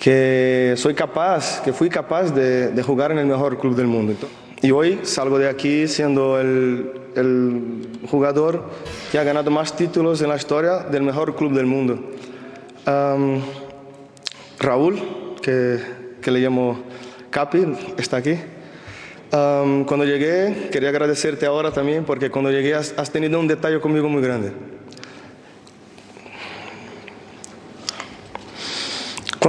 [0.00, 4.14] que soy capaz, que fui capaz de, de jugar en el mejor club del mundo.
[4.62, 8.64] Y hoy salgo de aquí siendo el, el jugador
[9.10, 11.98] que ha ganado más títulos en la historia del mejor club del mundo.
[12.86, 13.40] Am,
[14.58, 14.98] Raúl,
[15.42, 15.78] que,
[16.20, 16.80] que le llamo
[17.30, 17.66] Capi,
[17.96, 18.36] está aquí.
[19.30, 23.80] Am, cuando llegué, quería agradecerte ahora también, porque cuando llegué has, has tenido un detalle
[23.80, 24.52] conmigo muy grande.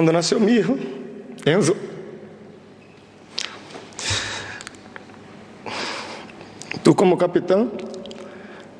[0.01, 0.76] Nació mi hijo,
[1.45, 1.76] Enzo,
[6.89, 7.69] tú como capitán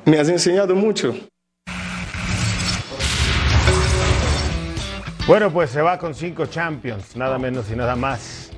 [0.04, 1.14] me has enseñado mucho.
[5.28, 8.50] Bueno, pues se va con cinco Champions, nada menos y nada más.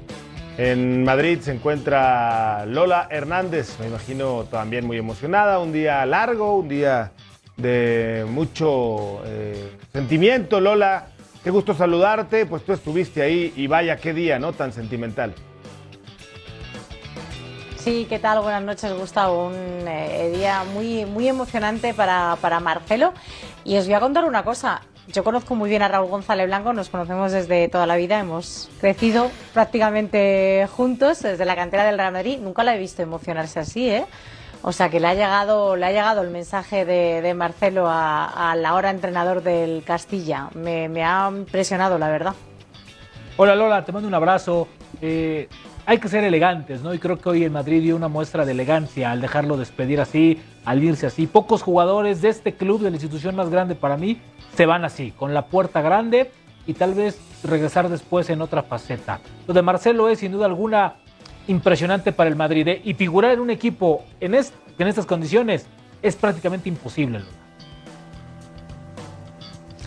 [0.56, 6.68] En Madrid se encuentra Lola Hernández, me imagino también muy emocionada, un día largo, un
[6.68, 7.12] día
[7.58, 11.08] de mucho eh, sentimiento, Lola.
[11.44, 14.54] Qué gusto saludarte, pues tú estuviste ahí y vaya qué día, ¿no?
[14.54, 15.34] Tan sentimental.
[17.82, 18.40] Sí, ¿qué tal?
[18.42, 19.48] Buenas noches, Gustavo.
[19.48, 23.12] Un eh, día muy, muy emocionante para, para Marcelo.
[23.64, 24.82] Y os voy a contar una cosa.
[25.08, 28.70] Yo conozco muy bien a Raúl González Blanco, nos conocemos desde toda la vida, hemos
[28.80, 32.38] crecido prácticamente juntos desde la cantera del Real Madrid.
[32.38, 34.06] Nunca la he visto emocionarse así, ¿eh?
[34.62, 38.52] O sea que le ha llegado, le ha llegado el mensaje de, de Marcelo a,
[38.52, 40.50] a la hora entrenador del Castilla.
[40.54, 42.34] Me, me ha impresionado, la verdad.
[43.38, 44.68] Hola Lola, te mando un abrazo.
[45.00, 45.48] Eh,
[45.84, 46.94] hay que ser elegantes, ¿no?
[46.94, 50.40] Y creo que hoy en Madrid dio una muestra de elegancia al dejarlo despedir así,
[50.64, 51.26] al irse así.
[51.26, 54.18] Pocos jugadores de este club, de la institución más grande para mí,
[54.56, 56.30] se van así, con la puerta grande
[56.66, 59.20] y tal vez regresar después en otra faceta.
[59.46, 60.94] Lo de Marcelo es sin duda alguna
[61.48, 62.80] impresionante para el Madrid ¿eh?
[62.84, 65.66] y figurar en un equipo en, en estas condiciones
[66.00, 67.22] es prácticamente imposible.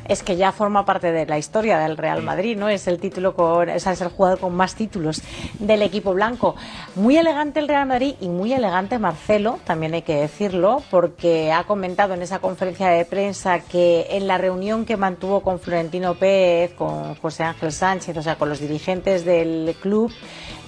[0.08, 2.70] Es que ya forma parte de la historia del Real Madrid, ¿no?
[2.70, 5.22] Es el título con, o sea, es el jugador con más títulos
[5.58, 6.56] del equipo blanco.
[6.96, 11.64] Muy elegante el Real Madrid y muy elegante Marcelo, también hay que decirlo, porque ha
[11.64, 16.74] comentado en esa conferencia de prensa que en la reunión que mantuvo con Florentino Pérez,
[16.76, 20.12] con José Ángel Sánchez, o sea, con los dirigentes del club,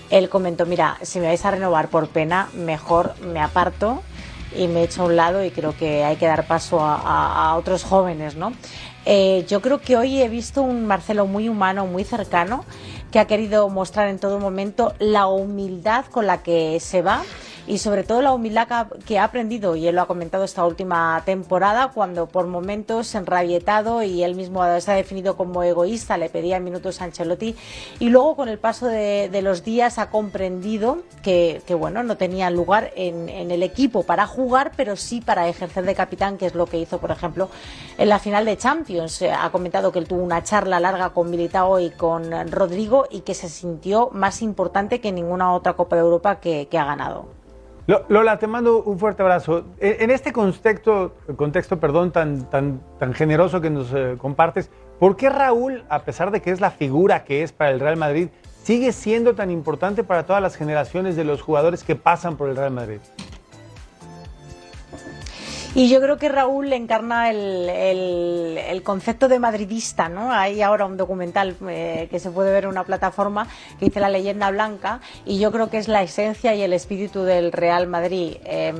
[0.09, 4.01] él comentó, mira, si me vais a renovar por pena, mejor me aparto
[4.57, 7.49] y me echo a un lado y creo que hay que dar paso a, a-
[7.51, 8.53] a otros jóvenes, ¿no?
[9.10, 12.66] Eh, yo creo que hoy he visto un Marcelo muy humano, muy cercano,
[13.10, 17.24] que ha querido mostrar en todo momento la humildad con la que se va
[17.68, 21.22] y sobre todo la humildad que ha- aprendido, y él lo ha comentado esta última
[21.26, 26.61] temporada, cuando por momentos enrabietado y él mismo se ha definido como egoísta, le pedía
[26.61, 27.55] minutos a Ancelotti,
[27.99, 32.91] y luego con el paso de, los días ha comprendido que, bueno, no tenía lugar
[32.95, 36.80] en, el equipo para jugar, pero sí para ejercer de capitán, que es lo que
[36.80, 37.49] hizo, por ejemplo,
[37.97, 39.22] en la final de Champions.
[39.22, 43.22] Eh, Ha comentado que él tuvo una charla larga con Militao y con Rodrigo y
[43.22, 47.28] que se sintió más importante que ninguna otra Copa de Europa que ha ganado.
[47.88, 49.63] Lo- Lola, te mando un fuerte abrazo.
[49.79, 54.69] En en este contexto, contexto perdón, tan, tan, tan generoso que nos eh, compartes,
[54.99, 57.95] ¿por qué Raúl, a pesar de que es la figura que es para el Real
[57.97, 58.27] Madrid,
[58.61, 62.57] sigue siendo tan importante para todas las generaciones de los jugadores que pasan por el
[62.57, 62.99] Real Madrid?
[65.78, 70.32] Y yo creo que Raúl encarna el, el- concepto de madridista, ¿no?
[70.32, 73.47] Hay ahora un documental eh, que se puede ver en una plataforma
[73.78, 77.21] que dice La leyenda blanca y yo creo que es la esencia y el espíritu
[77.21, 78.38] del Real Madrid.
[78.45, 78.73] Eh,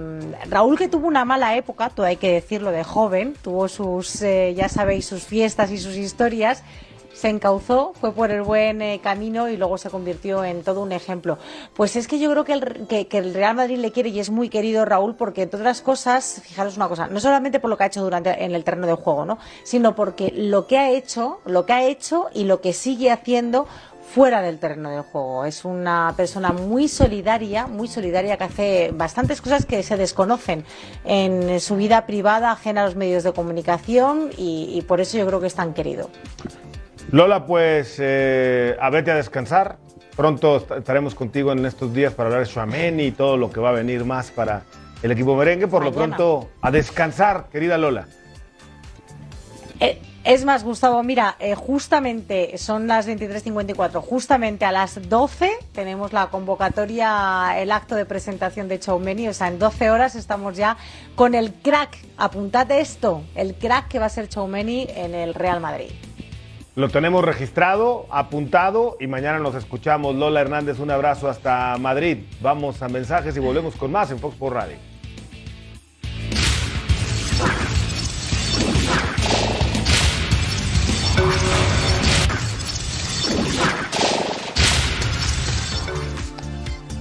[0.50, 4.56] Raúl que tuvo una mala época, todo hay que decirlo, de joven, tuvo sus, eh,
[4.58, 6.64] ya sabéis, sus fiestas y sus historias,
[7.18, 10.92] se encauzó, fue por el buen eh, camino y luego se convirtió en todo un
[10.92, 11.40] ejemplo.
[11.76, 14.20] Pues es que yo creo que el, que, que el Real Madrid le quiere y
[14.20, 17.78] es muy querido Raúl porque entre otras cosas, fijaros una cosa, no solamente por lo
[17.78, 19.40] que ha hecho durante en el terreno de juego, ¿no?
[19.64, 23.66] sino porque lo que ha hecho, lo que ha hecho y lo que sigue haciendo
[24.14, 25.44] fuera del terreno de juego.
[25.46, 30.66] Es una persona muy solidaria, muy solidaria que hace bastantes cosas que se desconocen
[31.04, 35.26] en su vida privada, ajena a los medios de comunicación y, y por eso yo
[35.26, 36.10] creo que es tan querido.
[37.12, 39.78] Lola, pues eh, a vete a descansar.
[40.16, 43.60] Pronto est- estaremos contigo en estos días para hablar de Chouameni y todo lo que
[43.60, 44.64] va a venir más para
[45.04, 45.68] el equipo merengue.
[45.68, 48.08] Por lo pronto, a descansar, querida Lola.
[49.80, 56.12] Eh, es más, Gustavo, mira, eh, justamente son las 23.54, justamente a las 12 tenemos
[56.12, 60.76] la convocatoria, el acto de presentación de Choumeni, o sea, en 12 horas estamos ya
[61.16, 65.62] con el crack, apuntate esto, el crack que va a ser Choumeni en el Real
[65.62, 65.92] Madrid.
[66.78, 70.14] Lo tenemos registrado, apuntado y mañana nos escuchamos.
[70.14, 72.20] Lola Hernández, un abrazo hasta Madrid.
[72.40, 74.78] Vamos a mensajes y volvemos con más en Fox por Radio.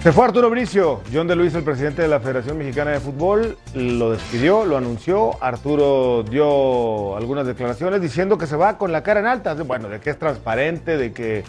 [0.06, 1.00] Se fue Arturo Bricio.
[1.12, 5.32] John de Luis, el presidente de la Federación Mexicana de Fútbol, lo despidió, lo anunció.
[5.42, 9.54] Arturo dio algunas declaraciones diciendo que se va con la cara en alta.
[9.54, 11.42] Bueno, de que es transparente, de que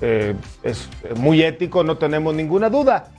[0.00, 0.34] eh,
[0.64, 3.12] es muy ético, no tenemos ninguna duda.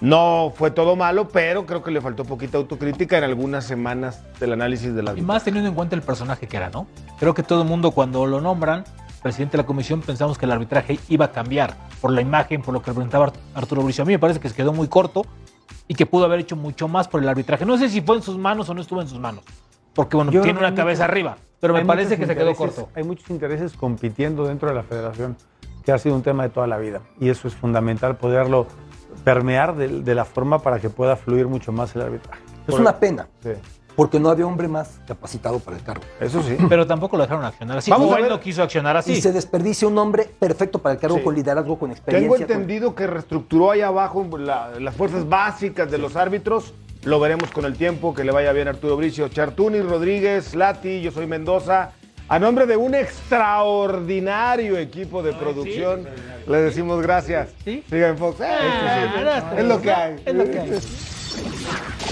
[0.00, 4.52] No fue todo malo, pero creo que le faltó poquita autocrítica en algunas semanas del
[4.52, 6.86] análisis de la Y más teniendo en cuenta el personaje que era, ¿no?
[7.18, 8.84] Creo que todo el mundo cuando lo nombran,
[9.26, 12.72] presidente de la comisión, pensamos que el arbitraje iba a cambiar por la imagen, por
[12.72, 14.02] lo que representaba Art- Arturo Bricio.
[14.02, 15.26] A mí me parece que se quedó muy corto
[15.88, 17.66] y que pudo haber hecho mucho más por el arbitraje.
[17.66, 19.42] No sé si fue en sus manos o no estuvo en sus manos,
[19.94, 22.88] porque bueno, Yo tiene una cabeza arriba, pero me parece que se quedó corto.
[22.94, 25.36] Hay muchos intereses compitiendo dentro de la federación,
[25.84, 27.00] que ha sido un tema de toda la vida.
[27.18, 28.68] Y eso es fundamental, poderlo
[29.24, 32.40] permear de, de la forma para que pueda fluir mucho más el arbitraje.
[32.68, 33.50] Es una pena, Sí.
[33.96, 36.04] Porque no había hombre más capacitado para el cargo.
[36.20, 36.56] Eso sí.
[36.68, 37.90] Pero tampoco lo dejaron accionar así.
[37.90, 39.12] Vamos no quiso accionar así.
[39.12, 41.22] Y se desperdicia un hombre perfecto para el cargo Sí.
[41.24, 42.28] con liderazgo, con experiencia.
[42.30, 46.74] Tengo con- entendido que reestructuró ahí abajo la- las fuerzas básicas de los árbitros.
[47.04, 48.12] Lo veremos con el tiempo.
[48.14, 49.28] Que le vaya bien a Arturo Bricio.
[49.28, 51.92] Chartuni, Rodríguez, Lati, yo soy Mendoza.
[52.28, 56.06] A nombre de un extraordinario equipo de producción,
[56.48, 57.50] le decimos gracias.
[57.64, 57.84] ¿Sí?
[57.88, 58.40] Sigan Fox.
[58.40, 59.60] Eh, Ah, sí, sí.
[59.62, 60.16] es lo que hay.
[60.26, 60.70] Es lo que hay.